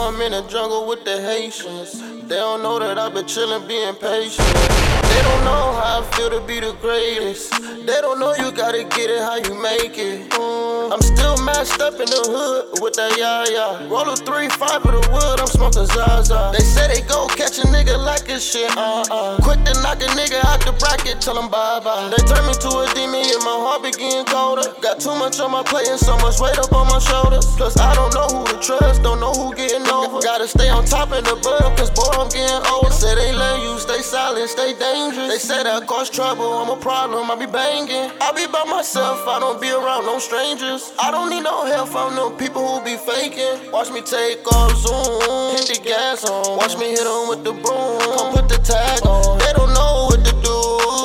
[0.00, 2.00] I'm in the jungle with the Haitians.
[2.26, 4.90] They don't know that I've been chillin', being patient.
[5.10, 7.50] They don't know how I feel to be the greatest.
[7.84, 10.30] They don't know you gotta get it how you make it.
[10.30, 13.44] Mm, I'm still mashed up in the hood with that yah
[13.90, 16.54] Roll a three five of the wood, I'm smoking Zaza.
[16.54, 19.36] They say they go catch a nigga like a shit, uh uh.
[19.42, 22.08] Quick to knock a nigga out the bracket, tell him bye bye.
[22.14, 24.70] They turn me to a demon, and my heart begin colder.
[24.80, 27.44] Got too much on my plate and so much weight up on my shoulders.
[27.58, 30.20] Plus I don't know who to trust, don't know who getting over.
[30.20, 32.90] Gotta stay on top the bug, cause boy I'm getting older.
[32.90, 35.28] Say they let you stay silent, stay dangerous.
[35.28, 38.10] They say that cause trouble, I'm a problem, I be banging.
[38.20, 40.92] I be by myself, I don't be around no strangers.
[40.98, 43.72] I don't need no help from no people who be faking.
[43.72, 46.56] Watch me take off zoom, hit the gas on.
[46.56, 49.38] Watch me hit hit 'em with the broom, come put the tag on.
[49.38, 50.58] They don't know what to do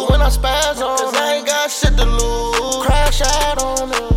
[0.09, 0.97] when I spaz on.
[0.97, 2.85] Cause I ain't got shit to lose.
[2.85, 4.14] Crash out on them.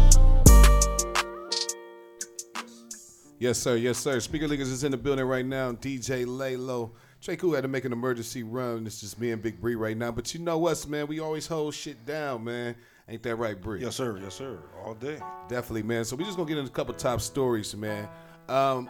[3.39, 3.77] Yes, sir.
[3.77, 4.19] Yes, sir.
[4.19, 5.73] Speaker Leakers is in the building right now.
[5.73, 6.91] DJ Laylo.
[7.21, 8.87] Trey Cool had to make an emergency run.
[8.87, 10.11] It's just me and Big Bree right now.
[10.11, 11.07] But you know us, man.
[11.07, 12.75] We always hold shit down, man.
[13.09, 13.81] Ain't that right, Bree?
[13.81, 14.19] Yes, sir.
[14.23, 14.59] Yes, sir.
[14.85, 15.21] All day.
[15.49, 16.05] Definitely, man.
[16.05, 18.09] So we just gonna get into a couple top stories, man.
[18.49, 18.89] Um,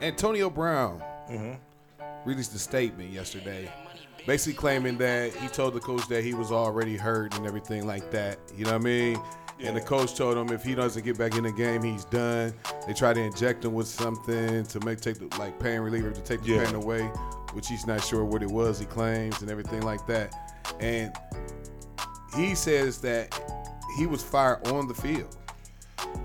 [0.00, 1.02] Antonio Brown
[2.24, 3.70] released a statement yesterday,
[4.26, 8.10] basically claiming that he told the coach that he was already hurt and everything like
[8.10, 8.38] that.
[8.56, 9.20] You know what I mean?
[9.60, 12.52] And the coach told him if he doesn't get back in the game, he's done.
[12.86, 16.20] They tried to inject him with something to make take the like pain reliever to
[16.20, 16.64] take the Yeah.
[16.64, 17.02] pain away,
[17.52, 18.78] which he's not sure what it was.
[18.78, 20.34] He claims and everything like that.
[20.80, 21.12] And
[22.36, 23.38] he says that
[23.96, 25.36] he was fired on the field.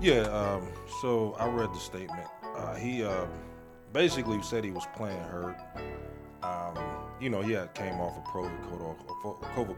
[0.00, 0.66] Yeah, um,
[1.00, 2.26] so I read the statement.
[2.56, 3.26] Uh, he uh,
[3.92, 5.56] basically said he was playing hurt.
[6.42, 6.76] Um,
[7.20, 9.76] you know, he had came off a COVID protocol, COVID,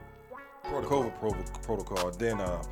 [0.86, 2.10] COVID pro- protocol.
[2.12, 2.62] Then uh,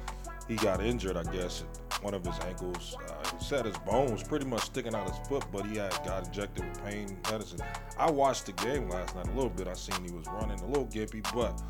[0.51, 1.63] he got injured, I guess.
[2.03, 5.29] One of his ankles, uh, he said his bone was pretty much sticking out his
[5.29, 7.61] foot, but he had got injected with pain medicine.
[7.97, 9.69] I watched the game last night a little bit.
[9.69, 11.63] I seen he was running a little gimpy, but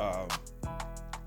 [0.00, 0.28] um,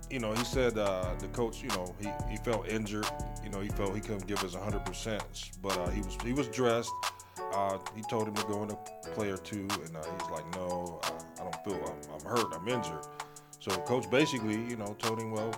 [0.10, 3.08] you know, he said uh, the coach, you know, he, he felt injured.
[3.44, 6.48] You know, he felt he couldn't give his 100%, but uh, he was he was
[6.48, 6.92] dressed.
[7.54, 8.76] Uh, he told him to go in a
[9.16, 12.54] play or two, and uh, he's like, no, uh, I don't feel I'm, I'm hurt,
[12.54, 13.06] I'm injured.
[13.60, 15.52] So coach basically, you know, told him, well,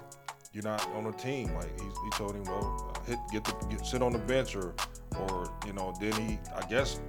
[0.54, 1.54] you're not on the team.
[1.56, 4.56] Like he, he told him, well, uh, hit get the get, sit on the bench
[4.56, 4.74] or
[5.20, 7.00] or you know, then he I guess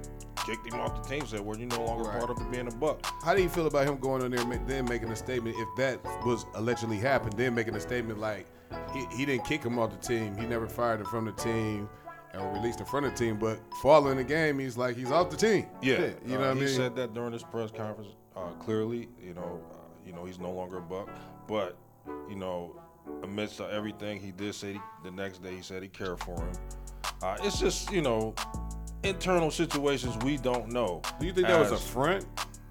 [0.45, 1.25] kicked him off the team.
[1.27, 2.19] Said, well, you're no longer Right.
[2.19, 3.05] part of being a buck.
[3.23, 5.67] How do you feel about him going on there and then making a statement if
[5.77, 8.45] that was allegedly happened, then making a statement like
[8.93, 11.89] he, he didn't kick him off the team, he never fired him from the team
[12.35, 15.37] or released him from the team, but following the game, he's like he's off the
[15.37, 15.65] team.
[15.81, 16.63] Yeah, you know uh, what I mean.
[16.63, 18.11] he said that during his press conference.
[18.35, 19.75] Uh, clearly, you know, uh,
[20.05, 21.09] you know he's no longer a buck,
[21.47, 21.75] but
[22.29, 22.79] you know,
[23.23, 26.53] amidst everything, he did say he, the next day he said he cared for him.
[27.21, 28.33] Uh, it's just you know,
[29.03, 31.01] internal situations we don't know.
[31.19, 32.25] Do you think that was a front?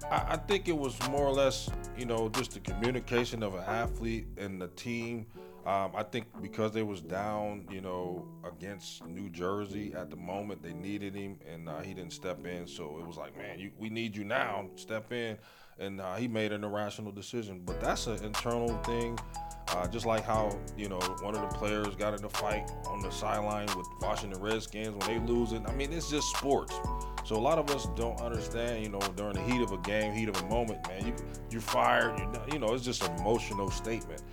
[0.09, 3.63] I, I think it was more or less, you know, just the communication of an
[3.67, 5.25] athlete and the team.
[5.65, 10.63] Um, I think because they was down, you know, against New Jersey at the moment,
[10.63, 12.65] they needed him, and uh, he didn't step in.
[12.65, 14.65] So it was like, man, you, we need you now.
[14.75, 15.37] Step in,
[15.79, 17.61] and uh, he made an irrational decision.
[17.65, 19.17] But that's an internal thing.
[19.69, 23.01] Uh, just like how you know one of the players got in a fight on
[23.01, 25.61] the sideline with Washington Redskins when they lose it.
[25.67, 26.73] I mean, it's just sports.
[27.23, 28.83] So a lot of us don't understand.
[28.83, 31.13] You know, during the heat of a game, heat of a moment, man, you
[31.51, 32.17] you're fired.
[32.17, 34.23] You know, you know, it's just an emotional statement.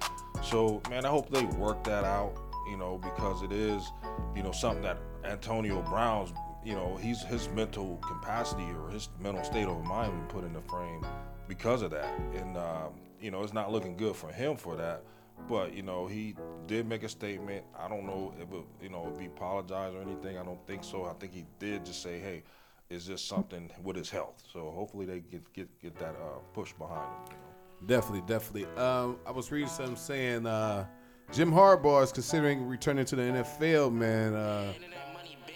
[0.43, 2.35] So man, I hope they work that out.
[2.71, 3.93] You know, because it is,
[4.35, 6.33] you know, something that Antonio Brown's,
[6.65, 10.63] you know, he's his mental capacity or his mental state of mind put in the
[10.63, 11.05] frame
[11.49, 15.03] because of that, and um, you know, it's not looking good for him for that.
[15.49, 16.35] But you know, he
[16.67, 17.65] did make a statement.
[17.79, 20.39] I don't know if it, you know if he apologized or anything.
[20.39, 21.05] I don't think so.
[21.05, 22.43] I think he did just say, "Hey,
[22.91, 26.73] is this something with his health." So hopefully they get get get that uh, push
[26.73, 27.39] behind him.
[27.87, 28.65] Definitely, definitely.
[28.83, 30.87] Um, I was reading something saying uh,
[31.33, 34.35] Jim Harbaugh is considering returning to the NFL, man.
[34.35, 34.73] Uh,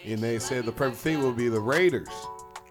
[0.05, 2.09] and they said the perfect thing would be the Raiders.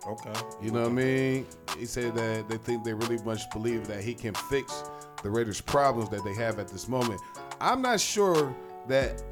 [0.06, 0.32] Okay.
[0.62, 1.46] You know what I mean?
[1.78, 4.84] He said that they think they really much believe that he can fix
[5.22, 7.20] the Raiders' problems that they have at this moment.
[7.60, 8.54] I'm not sure
[8.88, 9.22] that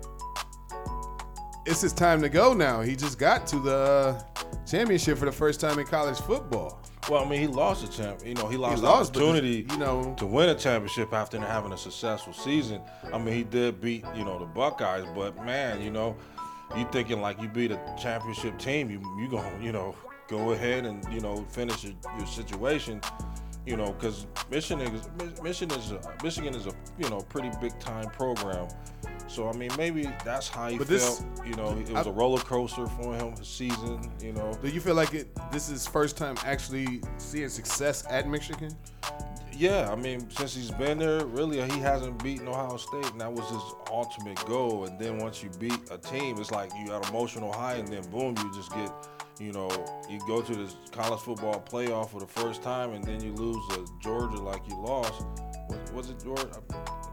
[1.64, 2.80] it's his time to go now.
[2.80, 4.22] He just got to the uh,
[4.66, 6.80] championship for the first time in college football.
[7.08, 8.20] Well, I mean, he lost a champ.
[8.24, 11.40] You know, he lost, lost, the but opportunity, you know, to win a championship after
[11.40, 12.82] having a successful season.
[13.12, 16.16] I mean, he did beat you know the Buckeyes, but man, you know,
[16.76, 19.94] you thinking like you beat a championship team, you you gonna you know
[20.28, 23.00] go ahead and you know finish your, your situation.
[23.66, 27.78] You know, because Michigan is Michigan is a, Michigan is a you know pretty big
[27.78, 28.66] time program,
[29.26, 31.00] So I mean, maybe that's how he But felt.
[31.00, 34.10] this- you know, it was I- a roller coaster for him his season.
[34.22, 35.36] You know, Do you feel like it?
[35.52, 38.70] This is first time actually seeing success at Michigan.
[39.52, 43.30] Yeah, I mean, since he's been there, really, he hasn't beaten Ohio State, and that
[43.32, 44.84] was his ultimate goal.
[44.84, 48.02] And then once you beat a team, it's like you got emotional high, and then
[48.08, 48.90] boom, you just get,
[49.40, 49.68] you know,
[50.08, 53.62] you go to this college football playoff for the first time, and then you lose
[53.68, 55.24] to Georgia like you lost.
[55.68, 56.48] Was, was it Georgia?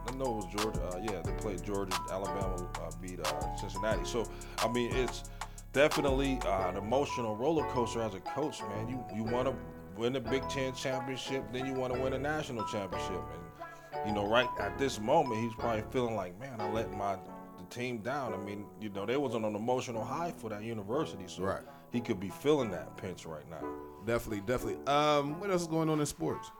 [0.08, 0.82] I, know it was Georgia.
[0.82, 1.96] Uh, yeah, they played Georgia.
[2.10, 4.04] Alabama uh, beat uh, Cincinnati.
[4.04, 5.24] So, I mean, it's
[5.72, 8.88] definitely uh, an emotional roller coaster as a coach, man.
[8.88, 9.54] You you want to
[9.96, 14.12] win the Big Ten championship, then you want to win a national championship, and you
[14.12, 17.16] know, right at this moment, he's probably feeling like, man, I let my
[17.58, 18.34] the team down.
[18.34, 21.62] I mean, you know, they was on an emotional high for that university, so Right.
[21.92, 23.64] He could be feeling that pinch right now.
[24.06, 24.84] Definitely, definitely.
[24.86, 26.50] Um, what else is going on in sports?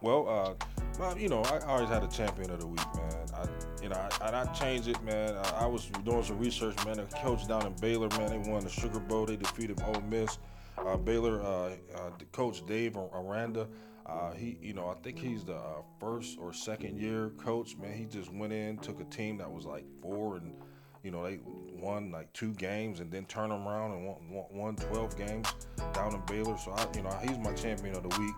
[0.00, 0.66] Well, uh,
[0.98, 3.26] well, you know, I always had a champion of the week, man.
[3.34, 3.46] I,
[3.82, 5.36] you know, I, and I changed it, man.
[5.36, 6.96] I, I was doing some research, man.
[6.96, 9.26] The coach down in Baylor, man, they won the Sugar Bowl.
[9.26, 10.38] They defeated Ole Miss.
[10.76, 13.68] Uh, Baylor, uh, uh, the coach Dave Aranda,
[14.06, 17.92] uh, he, you know, I think he's the uh, first or second year coach, man.
[17.92, 20.54] He just went in, took a team that was like four and
[21.02, 21.40] you know, they
[21.80, 25.48] won like two games and then turn them around and won, won, won 12 games
[25.92, 26.56] down in Baylor.
[26.56, 28.34] So, I, you know, he's my champion of the week.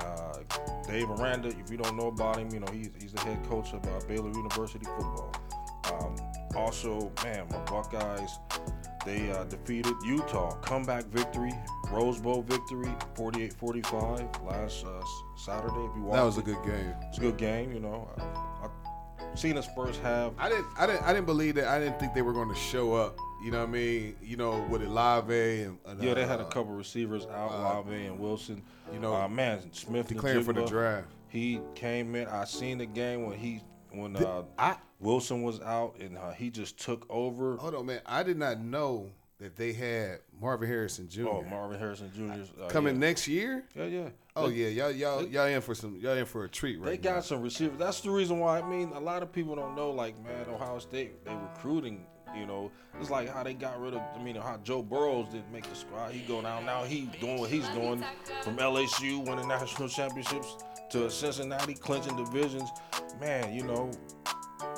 [0.00, 0.38] Uh,
[0.86, 3.72] Dave Aranda, if you don't know about him, you know, he's, he's the head coach
[3.74, 5.34] of uh, Baylor University football.
[5.92, 6.16] Um,
[6.54, 8.38] also, man, my Buckeyes,
[9.04, 10.52] they uh, defeated Utah.
[10.56, 11.52] Comeback victory,
[11.90, 15.02] Rose Bowl victory, 48-45 last uh,
[15.36, 15.84] Saturday.
[15.84, 16.94] If you watched That was a good game.
[17.08, 18.08] It's a good game, you know.
[18.18, 18.87] I, I
[19.34, 20.32] seen us first half.
[20.38, 21.68] I didn't, I didn't, I didn't believe that.
[21.68, 23.18] I didn't think they were going to show up.
[23.44, 24.16] You know what I mean?
[24.22, 27.56] You know, with Olave and, and Yeah, they had a uh, couple receivers out, uh,
[27.56, 28.62] Olave and Wilson.
[28.92, 31.08] you know, uh, man, Smith declaring for the draft.
[31.28, 32.26] He came in.
[32.26, 36.50] I seen the game when he when uh, I- Wilson was out and uh, he
[36.50, 37.56] just took over.
[37.56, 38.00] Hold on, man.
[38.06, 41.28] I did not know that they had Marvin Harrison Jr.
[41.28, 42.62] Oh, Marvin Harrison Jr.
[42.62, 43.00] Uh, coming yeah.
[43.00, 43.64] next year.
[43.74, 44.08] Yeah, yeah.
[44.38, 46.90] Oh They- yeah, y'all, y'all, y'all in for some, y'all in for a treat right
[46.90, 47.78] They got some receivers.
[47.78, 48.60] That's the reason why.
[48.60, 49.90] I mean, a lot of people don't know.
[49.90, 52.06] Like, man, Ohio State, they recruiting.
[52.36, 52.70] You know,
[53.00, 54.02] it's like how they got rid of.
[54.14, 56.12] I mean, how Joe Burrows didn't make the squad.
[56.12, 56.84] He go down now.
[56.84, 58.04] He doing what he's doing
[58.42, 60.58] from LSU, winning national championships
[60.90, 62.68] to Cincinnati, clinching divisions.
[63.18, 63.90] Man, you know,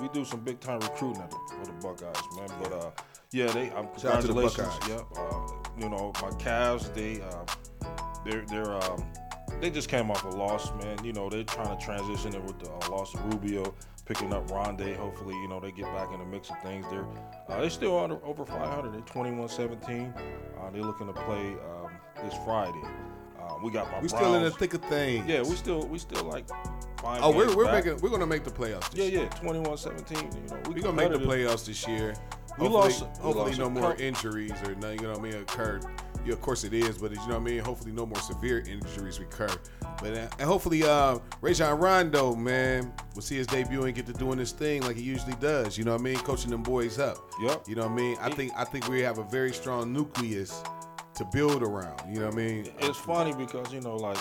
[0.00, 2.48] we do some big time recruiting at the, for the Buckeyes, man.
[2.62, 2.90] But uh,
[3.32, 3.70] yeah, they.
[3.70, 4.88] Um, Shout out to the congratulations.
[4.88, 5.06] Yep.
[5.16, 7.20] Uh, you know, my Cavs, they.
[7.20, 7.44] Uh,
[8.24, 9.02] they're they're um,
[9.60, 11.02] they just came off a loss, man.
[11.04, 13.74] You know, they're trying to transition it with the uh, loss of Rubio,
[14.06, 14.94] picking up Rondo.
[14.96, 16.86] Hopefully, you know, they get back in the mix of things.
[16.90, 17.04] They're
[17.48, 18.92] uh, they're still under, over 500.
[18.92, 20.16] They're 21-17.
[20.16, 21.90] Uh, they're looking to play um,
[22.24, 22.82] this Friday.
[23.40, 25.26] Uh, we got my We still in the thick of things.
[25.26, 26.48] Yeah, we still we still like
[27.00, 27.20] five.
[27.22, 27.84] Oh, we're we're back.
[27.84, 28.94] making, we're gonna make the playoffs.
[28.94, 30.10] Yeah, This yeah, 21-17.
[30.10, 32.14] You know, we We're gonna make the playoffs this year.
[32.58, 35.00] We Hopefully, lost- we lost no more injuries or nothing.
[35.00, 35.34] You know what I mean?
[35.36, 35.86] Occurred.
[36.24, 37.58] Yeah, of course it is, but you know what I mean.
[37.60, 39.48] Hopefully, no more severe injuries recur.
[40.00, 44.12] But uh, and hopefully, uh, Rajon Rondo, man, will see his debut and get to
[44.12, 45.78] doing his thing like he usually does.
[45.78, 46.18] You know what I mean?
[46.18, 47.18] Coaching them boys up.
[47.40, 47.68] Yep.
[47.68, 48.16] You know what I mean?
[48.20, 50.62] I think I think we have a very strong nucleus
[51.14, 52.00] to build around.
[52.08, 52.72] You know what I mean?
[52.80, 54.18] It's funny because you know, like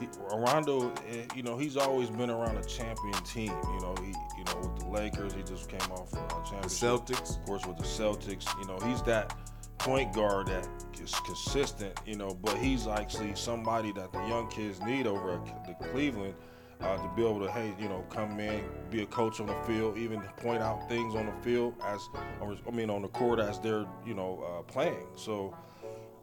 [0.00, 3.52] he, Rondo, eh, you know, he's always been around a champion team.
[3.74, 6.16] You know, he, you know, with the Lakers, he just came off a
[6.48, 6.62] championship.
[6.62, 7.38] The Celtics.
[7.38, 8.46] of course, with the Celtics.
[8.60, 9.34] You know, he's that
[9.78, 10.68] point guard that
[11.02, 11.98] is consistent.
[12.06, 16.34] You know, but he's actually somebody that the young kids need over at the Cleveland.
[16.80, 19.54] Uh, to be able to, hey, you know, come in, be a coach on the
[19.66, 22.00] field, even point out things on the field as,
[22.40, 25.08] or, I mean, on the court as they're, you know, uh, playing.
[25.16, 25.56] So,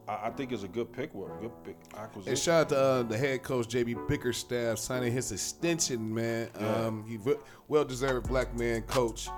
[0.08, 1.12] I, I think it's a good pick.
[1.14, 2.30] A good pick acquisition.
[2.30, 6.48] And shout out to uh, the head coach JB Bickerstaff signing his extension, man.
[6.58, 6.74] Yeah.
[6.74, 7.18] Um, he
[7.68, 9.28] well deserved black man coach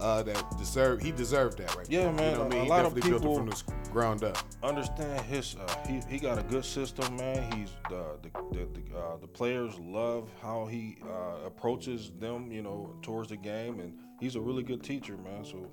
[0.00, 1.86] uh, that deserved he deserved that right.
[1.88, 2.12] Yeah, there.
[2.12, 2.64] man, You know what I mean?
[2.64, 4.38] He lot of definitely built people- it from the ground up.
[4.62, 8.96] understand his uh, he, he got a good system man he's the the the, the,
[8.98, 13.92] uh, the players love how he uh, approaches them you know towards the game and
[14.20, 15.66] he's a really good teacher man so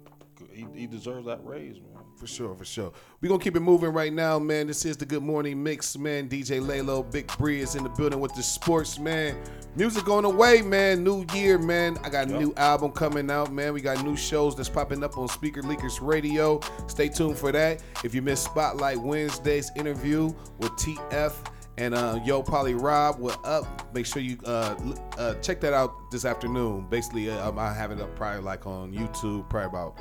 [0.51, 2.93] he, he deserves that raise man For sure, for sure.
[3.22, 4.68] We're gonna keep it moving right now, man.
[4.68, 6.30] This is the Good Morning Mix, man.
[6.30, 9.36] DJ Laylo, Big Bree is in the building with the sports, man.
[9.76, 11.03] Music on the way, man.
[11.03, 11.97] New year, man.
[12.03, 13.74] I got a new album coming out, man.
[13.74, 16.59] We got new shows that's popping up on Speaker Leakers Radio.
[16.88, 17.84] Stay tuned for that.
[18.03, 21.34] If you missed Spotlight Wednesday's interview with TF
[21.78, 23.93] and uh, Yo Polly Rob, what up?
[23.93, 24.76] Make sure you uh,
[25.18, 26.86] uh, check that out this afternoon.
[26.89, 29.97] Basically, uh, I have it up probably like on YouTube, probably about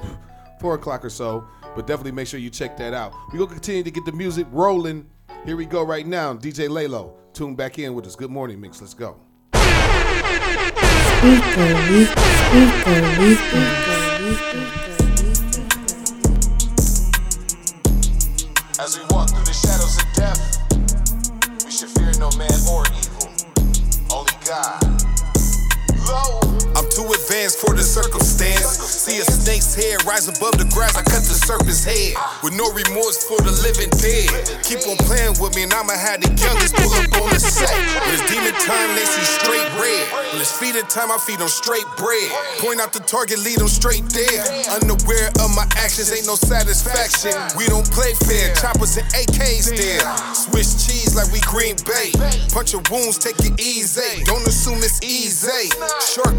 [0.60, 1.44] four o'clock or so.
[1.74, 3.12] But definitely make sure you check that out.
[3.32, 5.06] We're gonna continue to get the music rolling.
[5.44, 6.34] Here we go right now.
[6.34, 8.14] DJ Laylo, tune back in with us.
[8.14, 8.80] Good morning, mix.
[8.80, 9.16] Let's go.
[18.78, 19.11] As we
[27.92, 28.64] circumstance.
[28.80, 32.16] See a snake's head rise above the grass, I cut the serpent's head.
[32.40, 34.32] With no remorse for the living dead.
[34.64, 37.68] Keep on playing with me, and I'ma have the youngest pull up on the set.
[37.68, 40.08] When it's demon time, they see straight red.
[40.32, 42.32] When it's feeding time, I feed them straight bread.
[42.64, 44.40] Point out the target, lead them straight there.
[44.80, 47.36] Unaware of my actions, ain't no satisfaction.
[47.60, 50.00] We don't play fair, choppers and AKs there.
[50.32, 52.16] Swiss cheese like we Green Bay.
[52.56, 54.24] Punch your wounds, take it easy.
[54.24, 55.68] Don't assume it's easy.
[56.00, 56.32] Shark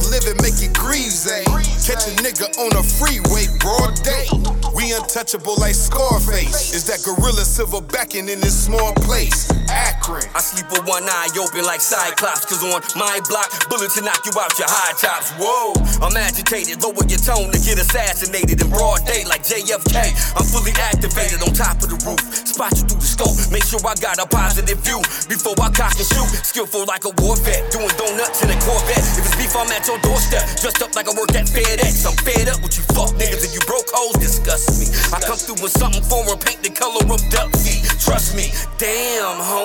[2.04, 4.28] Catch a nigga on a freeway, broad day.
[4.76, 6.74] We untouchable like Scarface.
[6.74, 9.48] Is that gorilla silver backing in this small place?
[9.74, 10.22] Akron.
[10.38, 14.22] I sleep with one eye open like Cyclops, cause on my block, bullets to knock
[14.22, 15.34] you out your high tops.
[15.42, 15.74] Whoa,
[16.06, 20.14] I'm agitated, lower your tone to get assassinated in broad day like JFK.
[20.38, 22.22] I'm fully activated on top of the roof.
[22.46, 25.98] Spot you through the scope, make sure I got a positive view before I cock
[25.98, 26.30] and shoot.
[26.46, 29.02] Skillful like a war vet, doing donuts in a Corvette.
[29.18, 32.06] If it's beef, I'm at your doorstep, dressed up like I work at FedEx.
[32.06, 34.86] I'm fed up with you fuck niggas and you broke hoes disgust me.
[35.10, 37.82] I come through with something foreign, paint the color of duck feet.
[37.98, 39.63] Trust me, damn homie.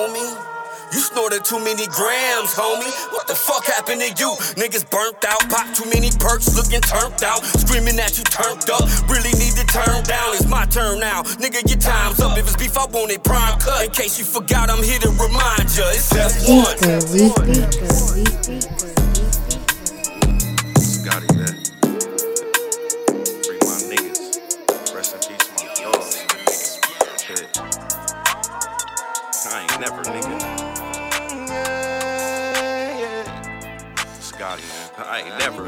[0.93, 2.89] You snorted too many grams, homie.
[3.11, 4.31] What the fuck happened to you?
[4.55, 8.87] Niggas burnt out, pop too many perks, looking turned out, screaming at you turned up.
[9.09, 10.35] Really need to turn down.
[10.35, 11.67] It's my turn now, nigga.
[11.67, 12.37] Your time's up.
[12.37, 13.85] If it's beef, I want it prime cut.
[13.85, 15.83] In case you forgot, I'm here to remind ya.
[15.91, 16.79] It's F1.
[18.39, 18.78] speaker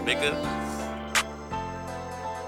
[0.06, 0.34] nigga.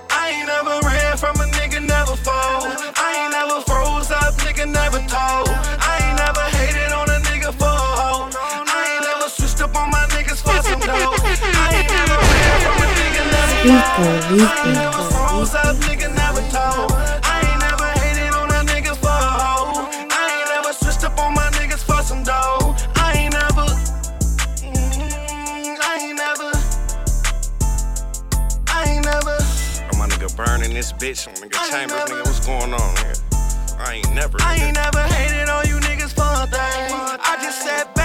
[0.10, 2.66] I ain't never ran from a nigga, never fall.
[2.98, 5.50] I ain't never froze up, nigga, never told.
[5.50, 8.30] I ain't never hated on a nigga for a hoe.
[8.34, 11.14] I ain't never switched up on my niggas for some dough.
[11.54, 14.08] I ain't never ran from a nigga, never fall.
[14.42, 16.13] I ain't never froze up, nigga,
[30.84, 31.34] this bitch.
[31.40, 33.80] Nigga Chambers, nigga, what's going on, nigga?
[33.80, 34.38] I ain't never.
[34.42, 34.66] I nigga.
[34.66, 37.20] ain't never hated on you niggas for a thing.
[37.24, 38.03] I just sat back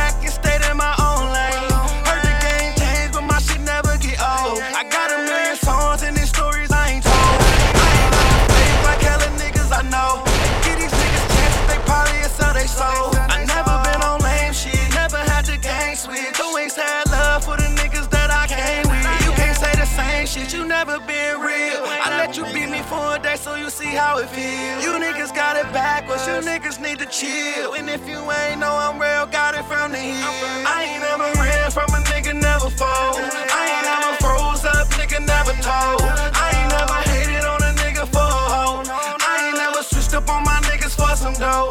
[22.88, 24.82] for a day so you see how it feels.
[24.82, 27.74] You niggas got it backwards, you niggas need to chill.
[27.74, 30.32] And if you ain't know I'm real, got it from the hill.
[30.64, 33.14] I ain't never ran from a nigga, never fall.
[33.16, 36.00] I ain't never froze up, nigga, never told.
[36.32, 38.82] I ain't never hated on a nigga for a hoe.
[38.88, 41.68] I ain't never switched up on my niggas for some dough.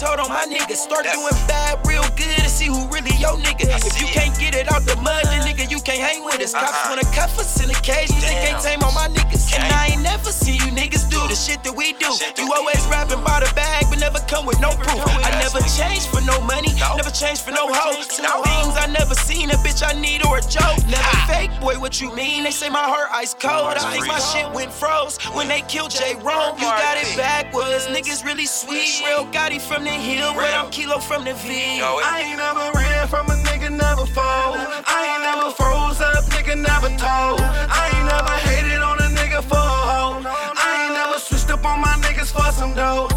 [0.00, 0.80] Told on my niggas.
[0.80, 3.68] Start doing bad real good and see who really your nigga.
[3.84, 6.56] If you can't get it out the mud, then nigga, you can't hang with us.
[6.56, 9.52] Cops wanna cuff us in the cage, they can't tame on my niggas.
[9.52, 12.08] And I ain't never seen you niggas do the shit that we do.
[12.40, 15.04] You always rapping by the bag, but never come with no proof.
[15.20, 18.00] I never changed for no money, never changed for no hoe.
[18.00, 20.80] Two things I never seen, a bitch I need or a joke.
[20.88, 22.44] Never fake, boy, what you mean?
[22.44, 23.76] They say my heart ice cold.
[23.76, 26.16] I think my shit went froze when they killed J.
[26.24, 26.56] Rome.
[26.56, 29.04] You got it backwards, niggas really sweet.
[29.04, 31.80] Real Gotti from the hill, but I'm Kilo from the V.
[31.82, 34.54] I ain't never ran from a nigga, never fall.
[34.56, 37.40] I ain't never froze up, nigga, never told.
[37.40, 40.22] I ain't never hated on a nigga for a hoe.
[40.24, 43.08] I ain't never switched up on my niggas for some dough.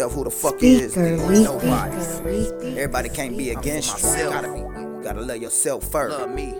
[0.00, 0.92] Yourself, who the fuck is?
[0.92, 2.00] Speaker Nigga, week, nobody.
[2.00, 2.76] speaker week.
[2.78, 4.08] Everybody can't be against you.
[4.10, 6.18] You gotta, be, you gotta love yourself first.
[6.18, 6.54] Love me.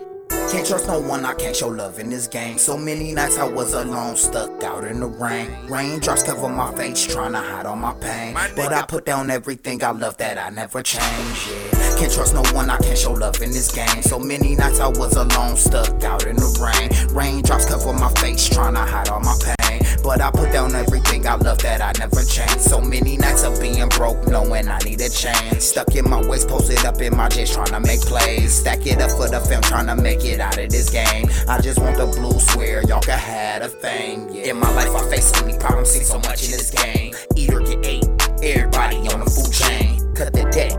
[0.51, 2.57] Can't trust no one, I can't show love in this game.
[2.57, 5.49] So many nights I was alone, stuck out in the rain.
[5.67, 8.33] Raindrops cover my face, trying to hide all my pain.
[8.55, 11.47] But I put down everything I love that I never change.
[11.47, 11.95] Yeah.
[11.97, 14.01] Can't trust no one, I can't show love in this game.
[14.03, 17.15] So many nights I was alone, stuck out in the rain.
[17.15, 19.60] Raindrops cover my face, trying to hide all my pain.
[20.03, 22.59] But I put down everything I love that I never change.
[22.59, 25.61] So many nights of being broke, knowing I need a change.
[25.61, 28.53] Stuck in my waist, posted up in my jets, trying to make plays.
[28.53, 31.27] Stack it up for the film, trying to make it out of this game.
[31.47, 34.33] I just want the blue swear, y'all can have a thing.
[34.33, 34.51] Yeah.
[34.51, 37.13] In my life, I face so many problems, see so much in this game.
[37.35, 38.05] Eat or get ate,
[38.43, 39.99] everybody on the food chain.
[40.15, 40.73] Cut the debt,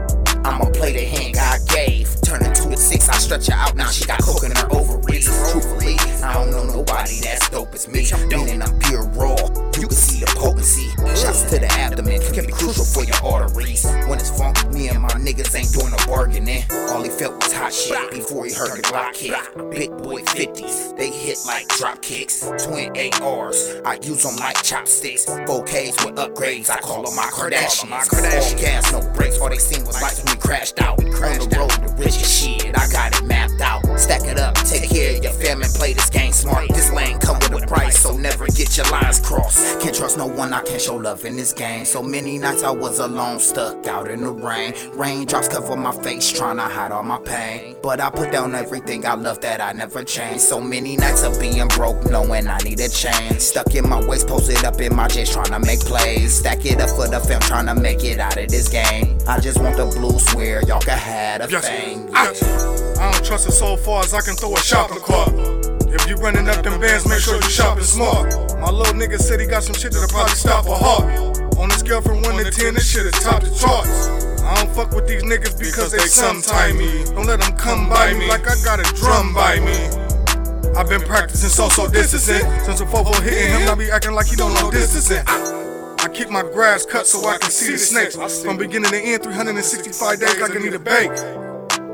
[0.44, 2.08] I'ma play the hand God gave.
[2.22, 5.26] Turn it six, I stretch her out, now she got coke in her ovaries.
[5.50, 8.06] Truthfully, I don't know nobody that's dope as me.
[8.28, 9.36] Meaning I'm pure raw,
[9.78, 10.88] you can see the potency.
[11.16, 13.84] Shots to the abdomen can be crucial for your arteries.
[14.08, 16.64] When it's funky, me and my niggas ain't doing no bargaining.
[16.90, 19.34] All he felt was hot shit before he heard the Glock hit.
[19.70, 22.40] Big boy 50s, they hit like drop kicks.
[22.64, 25.26] Twin ARs, I use them like chopsticks.
[25.26, 27.92] 4Ks with upgrades, I call them my Kardashians.
[27.92, 30.98] All gas, no brakes, all they seen was lights when we crashed out.
[30.98, 33.91] On the road to riches, shit, I got it mapped out.
[33.97, 36.68] Stack it up, take care of your family, play this game smart.
[36.68, 39.80] This lane come with a price, so never get your lines crossed.
[39.80, 41.84] Can't trust no one, I can't show love in this game.
[41.84, 44.74] So many nights I was alone, stuck out in the rain.
[44.95, 47.76] Raindrops cover my face, trying to hide all my pain.
[47.82, 50.40] But I put down everything I love that I never changed.
[50.40, 53.40] So many nights of being broke, knowing I need a change.
[53.40, 56.38] Stuck in my waist, posted up in my jets, trying to make plays.
[56.38, 59.18] Stack it up for the fam, trying to make it out of this game.
[59.28, 61.66] I just want the blue swear, y'all can have a Yes.
[61.66, 62.09] thing.
[62.12, 62.43] Yes.
[62.99, 65.32] I don't trust it so far as I can throw a shopping cart.
[65.92, 68.32] If you running up them bands, make sure you shopping smart.
[68.60, 71.58] My little nigga said he got some shit that'll probably stop a heart.
[71.58, 74.06] On a scale from 1 to 10, this shit is top the charts.
[74.42, 77.04] I don't fuck with these niggas because they sometime me.
[77.06, 79.76] Don't let them come by me like I got a drum by me.
[80.74, 83.68] I've been practicing social distancing since a fofo hitting him.
[83.68, 85.22] I be acting like he don't know distancing.
[85.26, 88.16] I keep my grass cut so I can see the snakes.
[88.42, 91.10] From beginning to end, 365 days like I need a bake.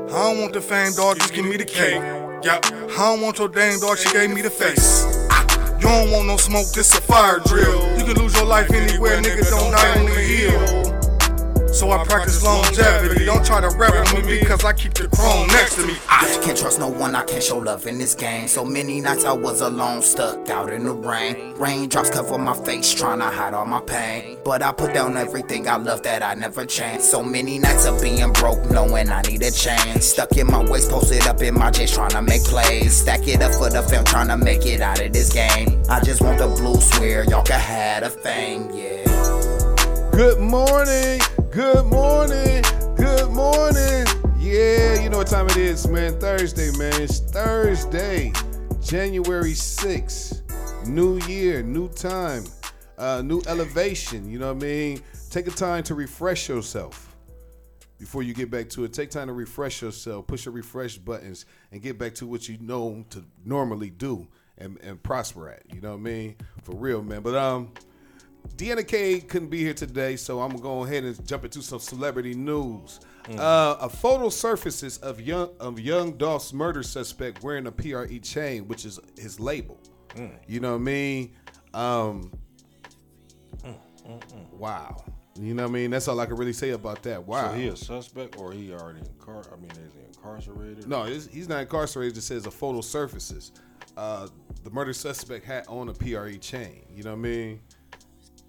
[0.09, 2.01] I don't want the fame, dog, just give me the cake.
[2.43, 5.05] Yup, I don't want your dame, dog, she gave me the face.
[5.29, 5.45] Ah,
[5.75, 7.95] you don't want no smoke, this a fire drill.
[7.95, 10.98] You can lose your life anywhere, nigga, don't die on the hill.
[11.73, 13.25] So I practice longevity.
[13.25, 15.95] Don't try to rap with me because I keep the chrome next to me.
[16.09, 18.47] I can't trust no one, I can't show love in this game.
[18.47, 21.53] So many nights I was alone, stuck out in the rain.
[21.55, 24.37] Raindrops cover my face, trying to hide all my pain.
[24.43, 27.03] But I put down everything I love that I never changed.
[27.03, 30.01] So many nights of being broke, knowing I need a change.
[30.01, 32.97] Stuck in my waist, posted up in my jets, trying to make plays.
[32.97, 35.83] Stack it up for the film, trying to make it out of this game.
[35.89, 39.03] I just want the blue swear, y'all can have a thing, yeah.
[40.11, 41.21] Good morning,
[41.59, 42.63] good morning,
[42.95, 44.05] good morning.
[44.37, 46.17] Yeah, you know what time it is, man.
[46.17, 47.01] Thursday, man.
[47.01, 48.31] It's Thursday,
[48.81, 50.87] January 6th.
[50.87, 52.45] New year, new time,
[52.97, 54.31] uh, new elevation.
[54.31, 55.01] You know what I mean?
[55.31, 57.13] Take a time to refresh yourself
[57.97, 58.93] before you get back to it.
[58.93, 62.57] Take time to refresh yourself, push the refresh buttons, and get back to what you
[62.61, 64.25] know to normally do
[64.59, 65.63] and, and prosper at.
[65.73, 66.35] You know what I mean?
[66.63, 67.21] For real, man.
[67.21, 67.73] But um,
[68.55, 71.79] Deanna K couldn't be here today, so I'm gonna go ahead and jump into some
[71.79, 72.99] celebrity news.
[73.37, 78.67] Uh, a photo surfaces of young of young Dolph's murder suspect wearing a PRE chain,
[78.67, 79.79] which is his label.
[80.47, 81.35] You know what I mean?
[81.73, 82.31] Um,
[84.51, 85.03] wow.
[85.39, 85.91] You know what I mean?
[85.91, 87.25] That's all I can really say about that.
[87.25, 87.51] Wow.
[87.51, 89.53] So he a suspect or he already incar?
[89.53, 90.87] I mean, is he incarcerated?
[90.87, 92.17] No, he's, he's not incarcerated.
[92.17, 93.53] It says a photo surfaces.
[93.95, 94.27] Uh,
[94.63, 96.85] the murder suspect had on a PRE chain.
[96.93, 97.61] You know what I mean?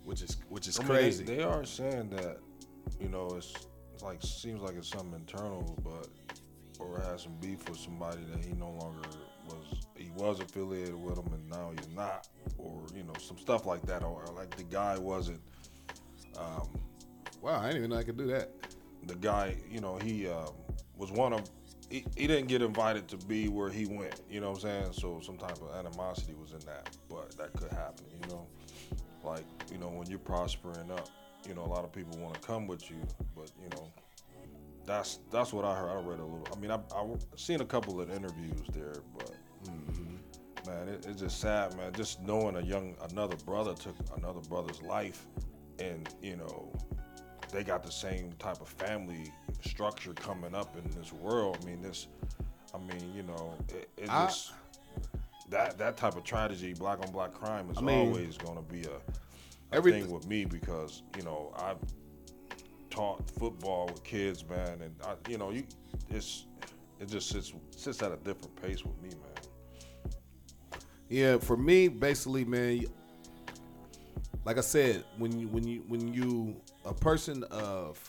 [0.05, 1.25] Which is which is I mean, they- crazy.
[1.25, 2.39] they, are saying that,
[2.99, 6.09] you know, it's, it's like seems like it's something internal, but
[6.81, 9.03] or has some beef with somebody that he no longer
[9.47, 9.85] was.
[9.97, 12.27] He was affiliated with him, and now he's not,
[12.57, 15.41] or you know, some stuff like that, or like the guy wasn't.
[16.37, 16.69] Um,
[17.43, 18.51] wow, I didn't even know I could do that.
[19.05, 20.55] The guy, you know, he um,
[20.97, 21.51] was one of.
[21.91, 24.15] He, he didn't get invited to be where he went.
[24.31, 24.93] You know what I'm saying?
[24.93, 28.07] So some type of animosity was in that, but that could happen.
[28.13, 28.47] You know,
[29.25, 31.09] like you know when you're prospering up,
[31.49, 32.99] you know a lot of people want to come with you,
[33.35, 33.91] but you know
[34.87, 35.91] that's that's what I heard.
[35.91, 36.47] I read a little.
[36.55, 37.07] I mean, I I
[37.37, 39.33] seen a couple of interviews there, but
[39.65, 40.71] mm-hmm.
[40.71, 41.93] man, it, it's just sad, man.
[41.93, 45.27] Just knowing a young another brother took another brother's life,
[45.79, 46.73] and you know
[47.53, 49.33] they got the same type of family
[49.65, 51.59] structure coming up in this world.
[51.63, 52.09] I mean, this.
[52.73, 54.53] I mean, you know, it, it I- just
[55.51, 58.63] that that type of tragedy, black on black crime, is I mean- always going to
[58.63, 61.79] be a, a thing with me because you know I've
[62.91, 65.65] taught football with kids, man, and I, you know, you
[66.09, 66.47] it's
[66.99, 70.81] it just sits sits at a different pace with me, man.
[71.09, 72.85] Yeah, for me, basically, man.
[74.45, 78.01] Like I said, when you when you when you a person of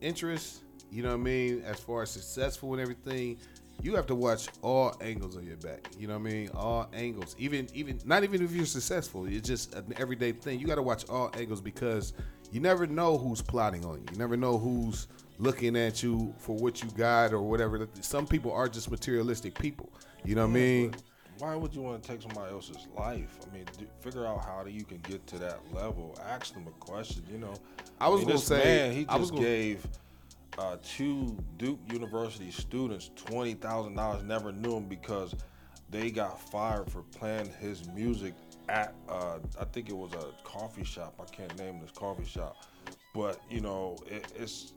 [0.00, 3.38] interest, you know what I mean, as far as successful and everything,
[3.82, 5.88] you have to watch all angles of your back.
[5.98, 6.50] You know what I mean?
[6.54, 7.34] All angles.
[7.38, 10.60] Even even not even if you're successful, it's just an everyday thing.
[10.60, 12.12] You got to watch all angles because
[12.52, 14.06] you never know who's plotting on you.
[14.12, 15.08] You never know who's
[15.38, 17.88] looking at you for what you got or whatever.
[18.00, 19.90] Some people are just materialistic people.
[20.24, 20.94] You know what I mean?
[21.38, 23.38] Why would you want to take somebody else's life?
[23.50, 23.64] I mean,
[24.02, 26.14] figure out how you can get to that level.
[26.22, 27.22] Ask them a question.
[27.32, 27.54] You know,
[27.98, 29.86] I was mean, gonna say- man, he I was just gonna- gave
[30.58, 34.22] uh, two Duke University students twenty thousand dollars.
[34.22, 35.34] Never knew him because
[35.90, 38.34] they got fired for playing his music
[38.68, 41.14] at uh, I think it was a coffee shop.
[41.20, 42.56] I can't name this coffee shop,
[43.14, 44.72] but you know, it, it's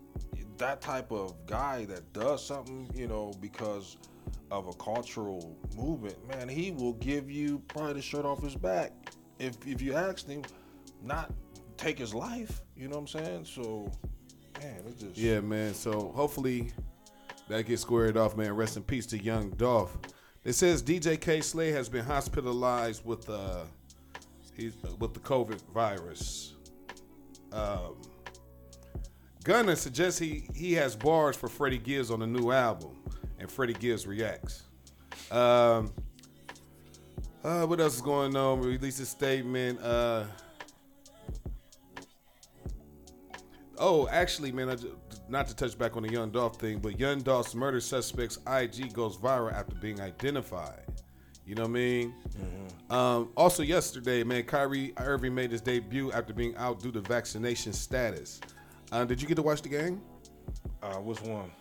[0.57, 3.97] that type of guy that does something, you know, because
[4.51, 8.91] of a cultural movement, man, he will give you probably the shirt off his back
[9.39, 10.43] if if you ask him,
[11.01, 11.32] not
[11.78, 12.61] take his life.
[12.76, 13.45] You know what I'm saying?
[13.45, 13.91] So,
[14.99, 15.74] just Yeah, man.
[15.74, 16.72] So hopefully
[17.47, 18.55] that gets squared off, man.
[18.55, 19.97] Rest in peace to young Dolph.
[20.43, 23.64] It says DJ Kay Slay has been hospitalized with uh
[24.55, 26.53] he's with the COVID virus.
[27.51, 27.95] Um
[29.43, 32.97] Gunna suggests he he has bars for Freddie Gibbs on the new album,
[33.39, 34.64] and Freddie Gibbs reacts.
[35.32, 35.91] Um,
[37.43, 38.61] uh, what else is going on?
[38.61, 39.82] We released a statement.
[39.82, 40.24] Uh,
[43.84, 44.77] oh, actually, man, I
[45.27, 48.93] not to touch back on the Young Dolph thing, but Young Dolph's murder suspect's IG
[48.93, 50.86] goes viral after being identified.
[51.45, 52.13] You know what I mean?
[52.89, 57.73] Um, also, yesterday, man, Kyrie Irving made his debut after being out due to vaccination
[57.73, 58.39] status.
[58.93, 60.01] Uh, did you get to watch the game?
[60.81, 61.51] Uh, which one?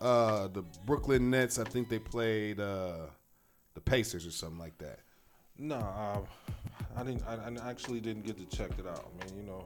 [0.00, 1.58] Uh, the Brooklyn Nets.
[1.58, 3.06] I think they played uh,
[3.74, 5.00] the Pacers or something like that.
[5.58, 6.20] No, uh,
[6.96, 7.24] I didn't.
[7.26, 9.10] I, I actually didn't get to check it out.
[9.20, 9.64] I mean, you know,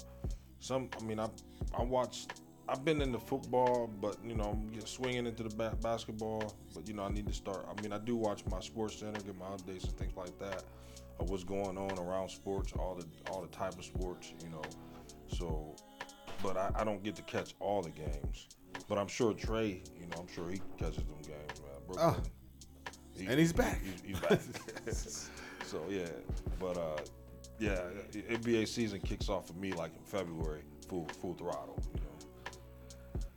[0.63, 0.89] some.
[0.99, 1.29] I mean, I
[1.77, 2.41] I watched.
[2.69, 6.55] I've been into football, but you know, I'm swinging into the ba- basketball.
[6.75, 7.67] But you know, I need to start.
[7.69, 10.65] I mean, I do watch my sports center, get my updates and things like that
[11.21, 14.33] of what's going on around sports, all the all the type of sports.
[14.43, 14.63] You know,
[15.29, 15.75] so.
[16.43, 18.49] But I, I don't get to catch all the games.
[18.89, 21.81] But I'm sure Trey, you know, I'm sure he catches them games, man.
[21.87, 23.27] Brooklyn, Oh.
[23.29, 23.81] And he's back.
[23.83, 24.41] He's, he's back.
[25.67, 26.09] so yeah,
[26.59, 26.97] but uh,
[27.63, 27.81] yeah,
[28.37, 31.81] NBA season kicks off for me like in February, full full throttle.
[31.95, 33.29] You know.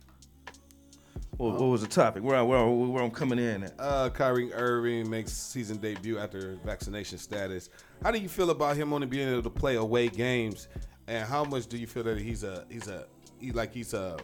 [1.36, 2.22] What, what was the topic?
[2.22, 3.74] Where, I- where, I- where I'm coming in at?
[3.78, 7.68] Uh, Kyrie Irving makes season debut after vaccination status.
[8.02, 10.68] How do you feel about him only being able to play away games,
[11.06, 13.06] and how much do you feel that he's a he's a
[13.38, 14.16] he like he's a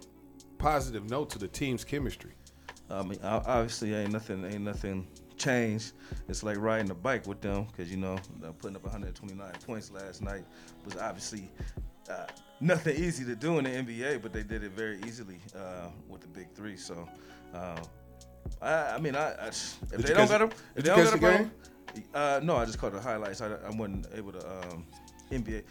[0.58, 2.32] positive note to the team's chemistry?
[2.90, 5.06] I mean, obviously, ain't nothing, ain't nothing
[5.36, 5.92] changed.
[6.28, 8.18] It's like riding a bike with them, because you know,
[8.58, 10.44] putting up 129 points last night
[10.84, 11.50] was obviously
[12.10, 12.26] uh,
[12.60, 16.20] nothing easy to do in the NBA, but they did it very easily uh, with
[16.20, 16.76] the big three.
[16.76, 17.08] So,
[17.54, 17.80] uh,
[18.60, 21.20] I, I mean, I, I if Did they don't got them, if they don't got
[21.20, 21.50] them,
[22.14, 23.40] uh, no, I just caught the highlights.
[23.40, 24.86] I, I wasn't able to um,
[25.30, 25.62] NBA.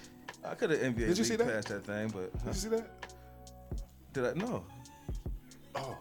[0.44, 1.48] I could have NBA Did you see that?
[1.48, 2.90] past that thing, but Did you see that?
[4.14, 4.34] Did I?
[4.34, 4.66] No.
[5.82, 5.98] Oh,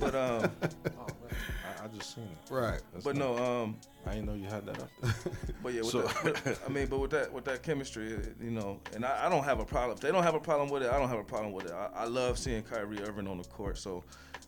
[0.00, 2.52] but um, I, I just seen it.
[2.52, 2.80] Right.
[2.92, 3.76] That's but no, um,
[4.06, 4.90] I didn't know you had that up.
[5.02, 5.14] There.
[5.62, 8.50] But yeah, with So- that, I mean, but with that with that chemistry, uh, you
[8.50, 9.92] know, and I, I don't have a problem.
[9.94, 11.72] If they don't have a problem with it, I don't have a problem with it.
[11.72, 13.76] I, I love seeing Kyrie Irving on the court.
[13.78, 14.02] So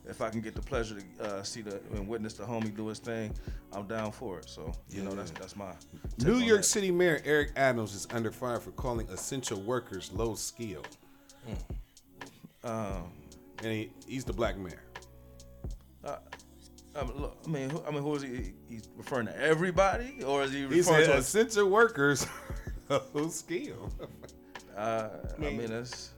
[0.09, 2.87] if I can get the pleasure to uh, see the and witness the homie do
[2.87, 3.31] his thing,
[3.71, 4.49] I'm down for it.
[4.49, 5.73] So you know, that's that's my
[6.25, 6.67] New York that.
[6.67, 10.81] City Mayor Eric Adams is under fire for calling essential workers low skill.
[12.63, 13.11] Um,
[13.63, 14.81] and he, he's the black mayor.
[16.03, 16.17] Uh,
[16.95, 18.53] I mean, look, I mean, who, I mean, who is he?
[18.69, 21.17] He's referring to everybody, or is he He referring said to?
[21.17, 22.27] essential workers
[23.13, 23.89] low skill.
[24.77, 26.11] Uh, I mean, that's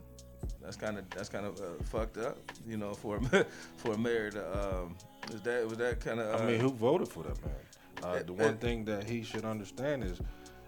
[0.61, 2.37] that's kind of that's kind of uh, fucked up,
[2.67, 3.45] you know, for a
[3.77, 4.75] for a mayor to.
[4.81, 4.95] Um,
[5.33, 6.39] is that was that kind of?
[6.39, 7.55] Uh, I mean, who voted for that man?
[8.03, 10.19] Uh, the Uh, one uh, thing that he should understand is,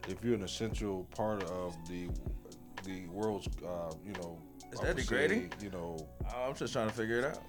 [0.07, 2.07] if you're an essential part of the
[2.85, 4.37] the world's, uh, you know,
[4.77, 5.51] Is that degrading?
[5.59, 5.97] say, you know,
[6.35, 7.41] I'm just trying to figure it out.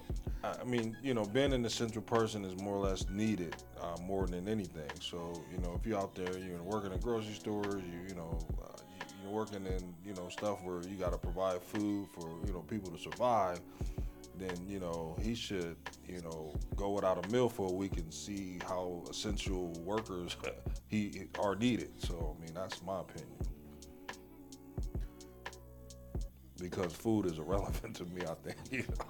[0.43, 4.25] I mean, you know, being an essential person is more or less needed uh, more
[4.25, 4.89] than anything.
[5.01, 8.39] So, you know, if you're out there, you're working in grocery stores, you you know,
[8.63, 8.77] uh,
[9.21, 12.61] you're working in you know stuff where you got to provide food for you know
[12.61, 13.59] people to survive.
[14.37, 15.75] Then you know he should
[16.07, 20.37] you know go without a meal for a week and see how essential workers
[20.87, 21.91] he are needed.
[21.97, 23.29] So I mean that's my opinion.
[26.59, 28.57] Because food is irrelevant to me, I think.
[28.71, 29.05] You know?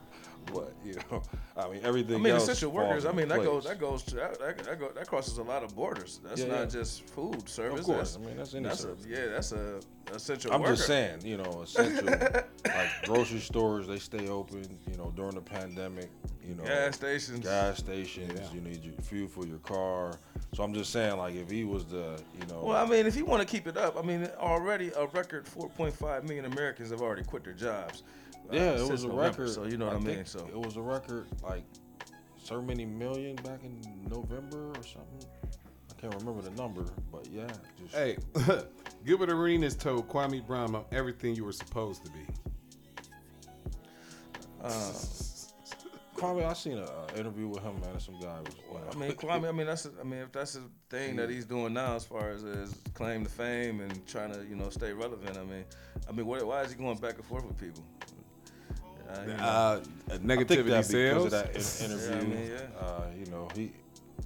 [0.45, 1.21] But you know,
[1.57, 2.15] I mean everything.
[2.15, 3.05] I mean, else essential workers.
[3.05, 3.47] I mean, that place.
[3.47, 6.19] goes that goes to that, that, that, go, that crosses a lot of borders.
[6.23, 6.65] That's Yeah, not yeah.
[6.65, 7.79] just food service.
[7.81, 8.13] Of course.
[8.13, 9.05] That's, I mean, that's any that's service.
[9.05, 9.79] A, yeah, that's a
[10.13, 10.53] essential.
[10.53, 10.75] I'm worker.
[10.75, 12.05] just saying, you know, essential
[12.65, 14.77] like grocery stores, they stay open.
[14.89, 16.09] You know, during the pandemic,
[16.43, 17.39] you know, Gas stations.
[17.45, 18.39] gas stations.
[18.53, 20.13] You need your fuel for your car.
[20.53, 23.15] So I'm just saying, like, if he was the, you know, Well, I mean, if
[23.15, 27.01] you want to keep it up, I mean, already a record 4.5 million Americans have
[27.01, 28.01] already quit their jobs.
[28.51, 29.49] Uh, yeah, it was a November, record.
[29.49, 30.15] So you know what I, mean.
[30.15, 31.63] think So it was a record, like
[32.41, 35.27] so many million back in November or something.
[35.89, 37.47] I can't remember the number, but yeah.
[37.79, 38.17] Just, Hey,
[39.05, 42.25] Gilbert Arenas told Kwame Brown I'm everything you were supposed to be.
[44.63, 44.93] Uh,
[46.19, 47.91] Kwame, I seen an uh, interview with him, man.
[47.91, 48.53] and Some guy was.
[48.55, 49.47] You I mean, Kwame.
[49.47, 49.87] I mean, that's.
[49.99, 53.23] I mean, if that's the thing that he's doing now, as far as his claim
[53.23, 55.37] to fame and trying to, you know, stay relevant.
[55.37, 55.63] I mean,
[56.09, 57.85] I mean, what, why is he going back and forth with people?
[59.09, 59.43] Uh, you know.
[59.43, 61.25] Uh, I think negativity that sales.
[61.25, 62.09] of that in- interview.
[62.09, 62.85] Yeah, I mean, yeah.
[62.85, 63.71] uh, you know, he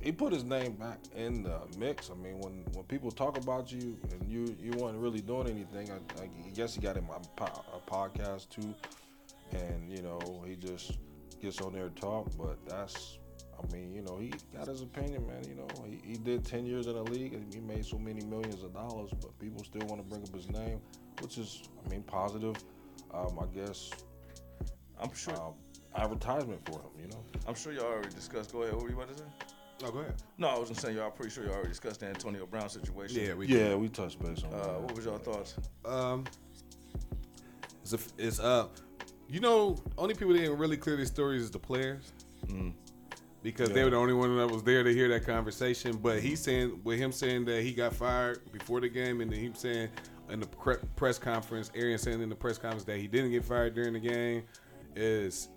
[0.02, 2.10] he put his name back in the mix.
[2.10, 5.90] I mean, when when people talk about you and you you weren't really doing anything,
[5.92, 8.74] I, I guess he got him a, po- a podcast too,
[9.54, 10.98] and you know he just
[11.42, 12.30] gets on there and talk.
[12.38, 13.20] But that's,
[13.58, 15.44] I mean, you know, he got his opinion, man.
[15.48, 18.26] You know, he, he did ten years in the league and he made so many
[18.26, 20.80] millions of dollars, but people still want to bring up his name,
[21.22, 22.56] which is, I mean, positive.
[23.14, 23.92] Um, I guess.
[25.02, 25.36] I'm sure.
[25.36, 25.54] Um,
[25.96, 27.24] advertisement for him, you know.
[27.48, 28.52] I'm sure y'all already discussed.
[28.52, 28.74] Go ahead.
[28.74, 29.26] What were you about to say?
[29.86, 30.16] Oh, go ahead.
[30.38, 31.06] No, I was gonna y'all.
[31.08, 33.22] I'm pretty sure y'all already discussed the Antonio Brown situation.
[33.22, 33.78] Yeah, we yeah, did.
[33.80, 34.82] we touched base on Uh, that.
[34.82, 35.56] what was y'all thoughts?
[35.86, 36.24] Um,
[37.82, 38.68] it's, a, it's uh,
[39.28, 42.14] you know, only people that didn't really clear these stories is the players,
[43.41, 45.98] because they were the only one that was there to hear that conversation.
[45.98, 49.39] But he's saying, with him saying that he got fired before the game, and then
[49.39, 49.89] him saying
[50.30, 53.44] in the pre- press conference, Arian saying in the press conference that he didn't get
[53.44, 54.44] fired during the game,
[54.96, 55.50] is.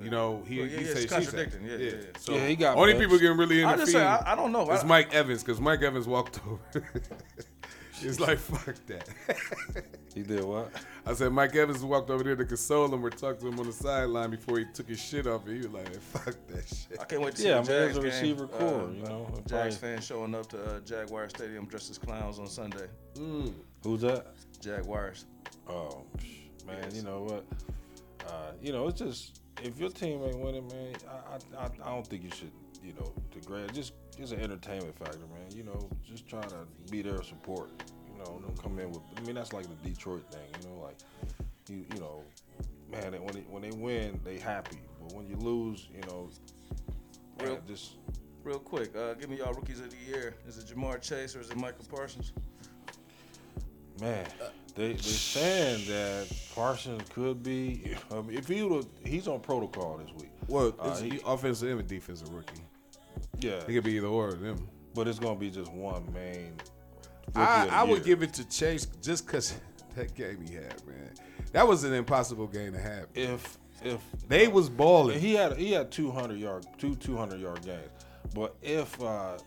[0.00, 1.64] You know, he, Well, yeah, he yeah, say, it's contradicting.
[1.66, 2.00] Yeah, yeah, yeah.
[2.18, 3.02] So Yeah, he got only benched.
[3.04, 4.70] people getting really I in the just say, I- I don't know.
[4.70, 6.60] It's Mike Evans because Mike Evans walked over.
[8.02, 9.08] it's like fuck that.
[10.14, 10.72] He did what?
[11.06, 13.66] I said Mike Evans walked over there to console him or talk to him on
[13.66, 15.46] the sideline before he took his shit off.
[15.46, 17.78] And he was like, "Fuck that shit." I can't wait to see Yeah, the I
[17.78, 18.04] mean, Jags a game.
[18.10, 21.90] receiver core, Uh, you know, Jags probably- fans showing up to uh, Jaguar Stadium dressed
[21.90, 22.86] as clowns on Sunday.
[23.14, 23.52] Mm.
[23.84, 24.34] Who's that?
[24.60, 25.26] Jaguars.
[25.68, 27.44] Oh, psh, man, you know what?
[28.28, 32.06] Uh, you know, it's just if your team ain't winning, man, I, I, I, don't
[32.06, 32.52] think you should,
[32.84, 33.72] you know, degrade.
[33.72, 35.56] Just it's an entertainment factor, man.
[35.56, 37.70] You know, just try to be there support.
[38.12, 39.00] You know, don't come in with.
[39.16, 40.42] I mean, that's like the Detroit thing.
[40.60, 40.98] You know, like
[41.68, 42.22] you, you know,
[42.90, 46.28] man, when they, when they win, they happy, but when you lose, you know,
[47.38, 47.94] man, Real- just
[48.44, 50.34] Real quick, uh, give me y'all rookies of the year.
[50.46, 52.32] Is it Ja'Marr Chase or is it Michael Parsons?
[54.00, 54.26] Man,
[54.74, 57.96] they they saying that Parsons could be.
[58.30, 60.30] If he would, he's on protocol this week.
[60.46, 62.62] Well, Uh, it's he- offensive and defensive rookie.
[63.40, 64.68] Yeah, He could be either or of them.
[64.94, 66.54] but it's gonna be just one main.
[67.34, 69.54] I, I would give it to Chase just because
[69.96, 71.10] that game he had, man.
[71.52, 73.06] That was an impossible game to have.
[73.14, 75.20] if if They was balling.
[75.20, 77.90] He had he had 200 yard two 200 yard games,
[78.34, 79.38] but if uh,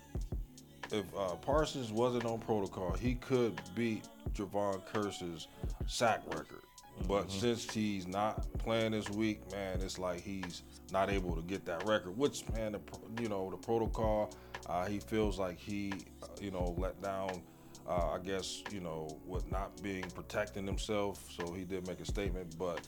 [0.91, 5.47] if uh, Parsons wasn't on protocol, he could beat Jevon Kearse's
[5.87, 6.61] sack record.
[7.07, 7.39] But Mm-hmm.
[7.39, 10.61] since he's not playing this week, man, it's like he's
[10.91, 12.15] not able to get that record.
[12.17, 12.79] Which, man, the,
[13.21, 14.29] you know, the protocol,
[14.67, 17.41] uh, he feels like he, uh, you know, let down.
[17.89, 22.05] Uh, I guess you know with not being protecting himself, so he did make a
[22.05, 22.55] statement.
[22.59, 22.87] But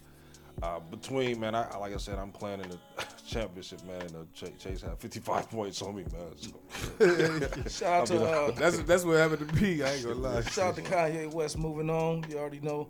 [0.61, 2.77] uh, between man, I like I said, I'm playing in the
[3.25, 4.01] championship, man.
[4.01, 6.37] And, uh, Ch- Chase had 55 points on me, man.
[6.37, 7.69] So.
[7.69, 9.83] Shout out to uh, That's that's what happened to me.
[9.83, 10.41] I ain't gonna lie.
[10.41, 12.25] Shout out to Kanye West moving on.
[12.29, 12.87] You already know.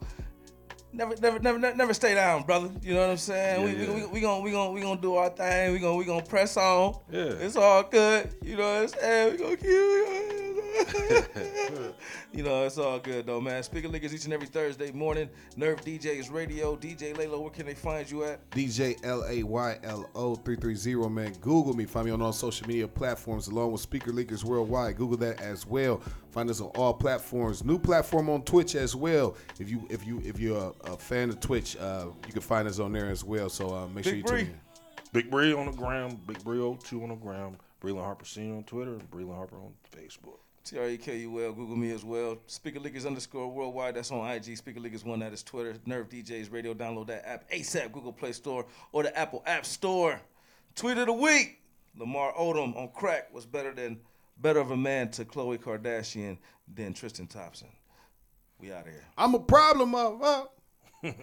[0.96, 2.70] Never, never, never, never, never stay down, brother.
[2.84, 3.62] You know what I'm saying?
[3.62, 3.94] Yeah, we, yeah.
[3.94, 5.74] we, we, we gonna, we gonna, we gonna do our thing.
[5.74, 7.00] We gonna, we gonna press on.
[7.12, 7.24] Yeah.
[7.24, 8.36] It's all good.
[8.44, 9.32] You know what I'm saying?
[9.32, 10.43] We gonna keep.
[12.34, 13.64] you know, it's all good though, man.
[13.64, 15.30] Speaker Leakers each and every Thursday morning.
[15.56, 16.76] Nerve DJs Radio.
[16.76, 18.50] DJ Laylo, where can they find you at?
[18.52, 21.34] DJ L A Y L O 330, man.
[21.42, 21.86] Google me.
[21.86, 24.98] Find me on all social media platforms along with Speaker Leakers Worldwide.
[24.98, 26.02] Google that as well.
[26.32, 27.64] Find us on all platforms.
[27.64, 29.36] New platform on Twitch as well.
[29.60, 32.68] If you if you if you're a, a fan of Twitch, uh, you can find
[32.68, 33.50] us on there as well.
[33.50, 34.42] So uh, make sure Big you tune Bree.
[34.42, 34.60] in.
[35.14, 38.64] Big Bree on the ground, Big Bree 02 on the ground, Breland Harper Senior on
[38.64, 40.40] Twitter, and Breland Harper on Facebook.
[40.64, 41.52] T R E K U L.
[41.52, 42.38] Google me as well.
[42.48, 43.96] Speaker Leakers underscore worldwide.
[43.96, 44.58] That's on IG.
[44.58, 45.20] Speaker Leakers one.
[45.20, 45.76] That is Twitter.
[45.86, 46.74] Nerve DJs Radio.
[46.74, 47.92] Download that app ASAP.
[47.92, 50.22] Google Play Store or the Apple App Store.
[50.76, 51.60] Tweet of the week.
[51.98, 54.00] Lamar Odom on crack was better than
[54.38, 56.38] better of a man to Khloe Kardashian
[56.74, 57.68] than Tristan Thompson.
[58.60, 59.06] We out of here.
[59.18, 60.48] I'm a problem, motherfucker.